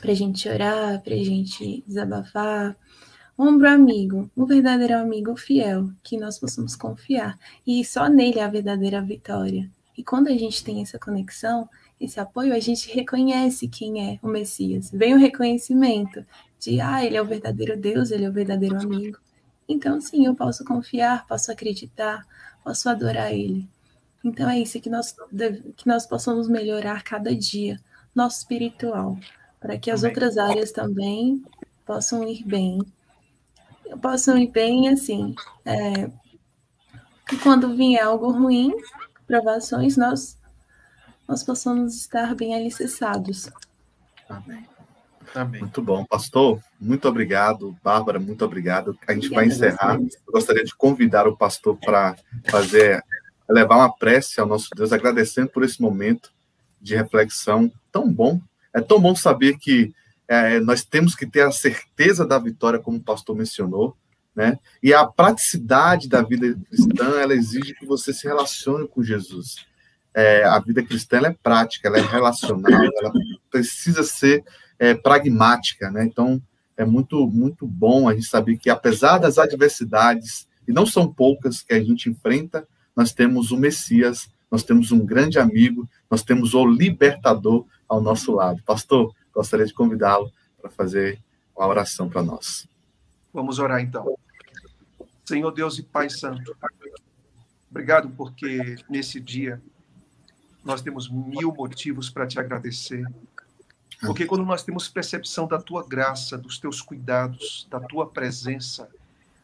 para 0.00 0.12
a 0.12 0.14
gente 0.14 0.40
chorar, 0.40 1.00
para 1.00 1.14
a 1.14 1.24
gente 1.24 1.82
desabafar. 1.86 2.76
Ombro 3.40 3.68
amigo, 3.68 4.28
um 4.36 4.44
verdadeiro 4.44 4.98
amigo 4.98 5.36
fiel, 5.36 5.90
que 6.02 6.18
nós 6.18 6.40
possamos 6.40 6.74
confiar. 6.74 7.38
E 7.64 7.84
só 7.84 8.08
nele 8.08 8.40
a 8.40 8.48
verdadeira 8.48 9.00
vitória. 9.00 9.70
E 9.96 10.02
quando 10.02 10.26
a 10.26 10.36
gente 10.36 10.64
tem 10.64 10.82
essa 10.82 10.98
conexão, 10.98 11.68
esse 12.00 12.18
apoio, 12.18 12.52
a 12.52 12.58
gente 12.58 12.92
reconhece 12.92 13.68
quem 13.68 14.12
é 14.12 14.18
o 14.24 14.26
Messias. 14.26 14.90
Vem 14.90 15.14
o 15.14 15.18
reconhecimento 15.18 16.26
de, 16.58 16.80
ah, 16.80 17.04
ele 17.04 17.16
é 17.16 17.22
o 17.22 17.26
verdadeiro 17.26 17.76
Deus, 17.76 18.10
ele 18.10 18.24
é 18.24 18.28
o 18.28 18.32
verdadeiro 18.32 18.76
amigo. 18.76 19.18
Então, 19.68 20.00
sim, 20.00 20.26
eu 20.26 20.34
posso 20.34 20.64
confiar, 20.64 21.24
posso 21.28 21.52
acreditar, 21.52 22.26
posso 22.64 22.88
adorar 22.88 23.32
ele. 23.32 23.68
Então, 24.24 24.50
é 24.50 24.58
isso 24.58 24.80
que 24.80 24.90
nós, 24.90 25.14
que 25.76 25.86
nós 25.86 26.06
possamos 26.06 26.48
melhorar 26.48 27.04
cada 27.04 27.32
dia, 27.32 27.78
nosso 28.12 28.38
espiritual, 28.38 29.16
para 29.60 29.78
que 29.78 29.92
as 29.92 30.02
outras 30.02 30.36
áreas 30.36 30.72
também 30.72 31.40
possam 31.86 32.26
ir 32.26 32.44
bem. 32.44 32.80
Possam 34.00 34.36
ir 34.38 34.50
bem, 34.50 34.88
assim, 34.88 35.34
é, 35.64 36.10
que 37.28 37.36
quando 37.38 37.74
vier 37.74 38.04
algo 38.04 38.30
ruim, 38.30 38.72
provações, 39.26 39.96
nós 39.96 40.38
nós 41.28 41.42
possamos 41.42 41.94
estar 41.94 42.34
bem 42.34 42.54
alicerçados. 42.54 43.50
Amém. 44.26 44.66
Amém. 45.34 45.60
Muito 45.60 45.82
bom. 45.82 46.02
Pastor, 46.06 46.58
muito 46.80 47.06
obrigado. 47.06 47.76
Bárbara, 47.84 48.18
muito 48.18 48.42
obrigado. 48.42 48.98
A 49.06 49.12
gente 49.12 49.26
Obrigada 49.26 49.46
vai 49.46 49.54
encerrar. 49.54 50.00
Eu 50.00 50.32
gostaria 50.32 50.64
de 50.64 50.74
convidar 50.74 51.28
o 51.28 51.36
pastor 51.36 51.76
para 51.76 52.16
fazer, 52.48 53.04
levar 53.46 53.76
uma 53.76 53.94
prece 53.94 54.40
ao 54.40 54.46
nosso 54.46 54.70
Deus, 54.74 54.90
agradecendo 54.90 55.50
por 55.50 55.62
esse 55.62 55.82
momento 55.82 56.32
de 56.80 56.96
reflexão 56.96 57.70
tão 57.92 58.10
bom. 58.10 58.40
É 58.74 58.80
tão 58.80 58.98
bom 58.98 59.14
saber 59.14 59.58
que 59.58 59.92
é, 60.28 60.60
nós 60.60 60.84
temos 60.84 61.14
que 61.14 61.26
ter 61.26 61.40
a 61.40 61.50
certeza 61.50 62.26
da 62.26 62.38
vitória, 62.38 62.78
como 62.78 62.98
o 62.98 63.02
pastor 63.02 63.34
mencionou, 63.34 63.96
né? 64.36 64.58
E 64.82 64.94
a 64.94 65.04
praticidade 65.04 66.08
da 66.08 66.22
vida 66.22 66.54
cristã, 66.68 67.18
ela 67.18 67.34
exige 67.34 67.74
que 67.74 67.86
você 67.86 68.12
se 68.12 68.26
relacione 68.26 68.86
com 68.86 69.02
Jesus 69.02 69.66
é, 70.18 70.42
a 70.44 70.58
vida 70.58 70.82
cristã 70.82 71.18
é 71.18 71.30
prática, 71.30 71.86
ela 71.86 71.98
é 71.98 72.00
relacional, 72.00 72.72
ela 72.72 73.12
precisa 73.48 74.02
ser 74.02 74.44
é, 74.76 74.92
pragmática, 74.92 75.92
né? 75.92 76.04
Então, 76.04 76.42
é 76.76 76.84
muito, 76.84 77.24
muito 77.28 77.66
bom 77.66 78.08
a 78.08 78.14
gente 78.14 78.26
saber 78.26 78.56
que, 78.56 78.68
apesar 78.68 79.18
das 79.18 79.38
adversidades, 79.38 80.48
e 80.66 80.72
não 80.72 80.84
são 80.84 81.12
poucas 81.12 81.62
que 81.62 81.72
a 81.72 81.80
gente 81.80 82.10
enfrenta, 82.10 82.66
nós 82.96 83.12
temos 83.12 83.52
o 83.52 83.56
Messias, 83.56 84.28
nós 84.50 84.64
temos 84.64 84.90
um 84.90 85.06
grande 85.06 85.38
amigo, 85.38 85.88
nós 86.10 86.24
temos 86.24 86.52
o 86.52 86.66
libertador 86.66 87.64
ao 87.88 88.00
nosso 88.00 88.32
lado. 88.32 88.60
Pastor, 88.64 89.14
gostaria 89.38 89.64
de 89.64 89.72
convidá-lo 89.72 90.32
para 90.60 90.68
fazer 90.68 91.22
uma 91.56 91.68
oração 91.68 92.08
para 92.08 92.24
nós. 92.24 92.68
Vamos 93.32 93.60
orar 93.60 93.80
então. 93.80 94.18
Senhor 95.24 95.52
Deus 95.52 95.78
e 95.78 95.84
Pai 95.84 96.10
Santo, 96.10 96.56
obrigado 97.70 98.10
porque 98.10 98.74
nesse 98.90 99.20
dia 99.20 99.62
nós 100.64 100.82
temos 100.82 101.08
mil 101.08 101.54
motivos 101.54 102.10
para 102.10 102.26
te 102.26 102.40
agradecer. 102.40 103.06
Porque 104.00 104.26
quando 104.26 104.44
nós 104.44 104.64
temos 104.64 104.88
percepção 104.88 105.46
da 105.46 105.60
tua 105.60 105.86
graça, 105.86 106.36
dos 106.36 106.58
teus 106.58 106.82
cuidados, 106.82 107.64
da 107.70 107.78
tua 107.78 108.08
presença, 108.08 108.88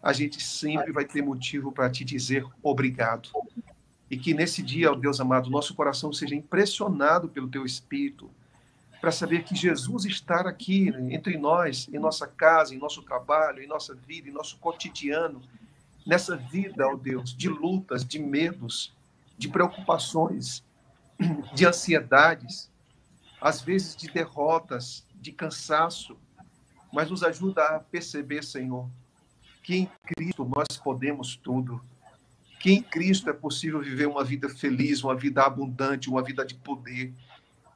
a 0.02 0.12
gente 0.12 0.42
sempre 0.42 0.90
vai 0.90 1.04
ter 1.04 1.22
motivo 1.22 1.70
para 1.70 1.88
te 1.88 2.04
dizer 2.04 2.44
obrigado. 2.64 3.28
E 4.11 4.16
que 4.16 4.35
nesse 4.35 4.61
dia, 4.61 4.90
ó 4.90 4.94
Deus 4.96 5.20
amado, 5.20 5.50
nosso 5.50 5.72
coração 5.72 6.12
seja 6.12 6.35
impressionado 6.35 7.28
pelo 7.28 7.48
teu 7.48 7.64
espírito, 7.64 8.28
para 9.04 9.12
saber 9.12 9.44
que 9.44 9.54
Jesus 9.54 10.06
está 10.06 10.40
aqui 10.48 10.88
entre 11.10 11.36
nós, 11.36 11.86
em 11.92 11.98
nossa 11.98 12.26
casa, 12.26 12.74
em 12.74 12.78
nosso 12.78 13.02
trabalho, 13.02 13.62
em 13.62 13.66
nossa 13.66 13.94
vida, 13.94 14.30
em 14.30 14.32
nosso 14.32 14.56
cotidiano, 14.56 15.42
nessa 16.06 16.38
vida, 16.38 16.88
ó 16.88 16.96
Deus, 16.96 17.36
de 17.36 17.46
lutas, 17.46 18.02
de 18.02 18.18
medos, 18.18 18.94
de 19.36 19.46
preocupações, 19.46 20.64
de 21.54 21.66
ansiedades, 21.66 22.70
às 23.38 23.60
vezes 23.60 23.94
de 23.94 24.10
derrotas, 24.10 25.06
de 25.16 25.32
cansaço, 25.32 26.16
mas 26.90 27.10
nos 27.10 27.22
ajuda 27.22 27.62
a 27.62 27.80
perceber, 27.80 28.42
Senhor, 28.42 28.88
que 29.62 29.76
em 29.76 29.90
Cristo 30.06 30.46
nós 30.46 30.78
podemos 30.82 31.36
tudo, 31.36 31.78
que 32.58 32.72
em 32.72 32.82
Cristo 32.82 33.28
é 33.28 33.34
possível 33.34 33.82
viver 33.82 34.08
uma 34.08 34.24
vida 34.24 34.48
feliz, 34.48 35.04
uma 35.04 35.14
vida 35.14 35.42
abundante, 35.42 36.08
uma 36.08 36.22
vida 36.22 36.42
de 36.42 36.54
poder, 36.54 37.12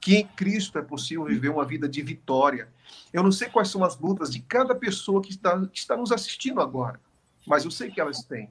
que 0.01 0.17
em 0.17 0.27
Cristo 0.27 0.79
é 0.79 0.83
possível 0.83 1.25
viver 1.25 1.49
uma 1.49 1.65
vida 1.65 1.89
de 1.89 2.03
vitória. 2.03 2.69
Eu 3.13 3.23
não 3.23 3.33
sei 3.33 3.49
quais 3.49 3.69
são 3.69 3.85
as 3.85 3.99
lutas 3.99 4.31
de 4.31 4.41
cada 4.41 4.75
pessoa 4.75 5.21
que 5.21 5.31
está, 5.31 5.59
que 5.67 5.79
está 5.79 5.97
nos 5.97 6.13
assistindo 6.13 6.61
agora, 6.61 7.01
mas 7.47 7.65
eu 7.65 7.71
sei 7.71 7.91
que 7.91 8.01
elas 8.01 8.23
têm, 8.23 8.51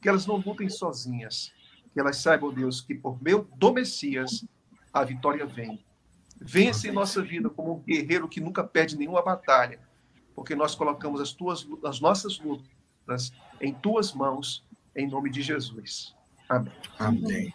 que 0.00 0.08
elas 0.08 0.26
não 0.26 0.36
lutem 0.36 0.68
sozinhas, 0.68 1.52
que 1.92 2.00
elas 2.00 2.18
saibam, 2.18 2.52
Deus, 2.52 2.80
que 2.80 2.94
por 2.94 3.22
meio 3.22 3.48
do 3.56 3.72
Messias 3.72 4.44
a 4.92 5.04
vitória 5.04 5.46
vem. 5.46 5.82
Vence 6.40 6.88
em 6.88 6.92
nossa 6.92 7.22
vida 7.22 7.48
como 7.48 7.74
um 7.74 7.80
guerreiro 7.80 8.28
que 8.28 8.40
nunca 8.40 8.62
perde 8.64 8.96
nenhuma 8.96 9.22
batalha, 9.22 9.80
porque 10.34 10.54
nós 10.54 10.74
colocamos 10.74 11.20
as, 11.20 11.32
tuas, 11.32 11.66
as 11.84 12.00
nossas 12.00 12.38
lutas 12.38 13.32
em 13.60 13.72
tuas 13.72 14.12
mãos, 14.12 14.64
em 14.94 15.08
nome 15.08 15.30
de 15.30 15.42
Jesus. 15.42 16.14
Amém. 16.48 16.72
Amém. 16.98 17.54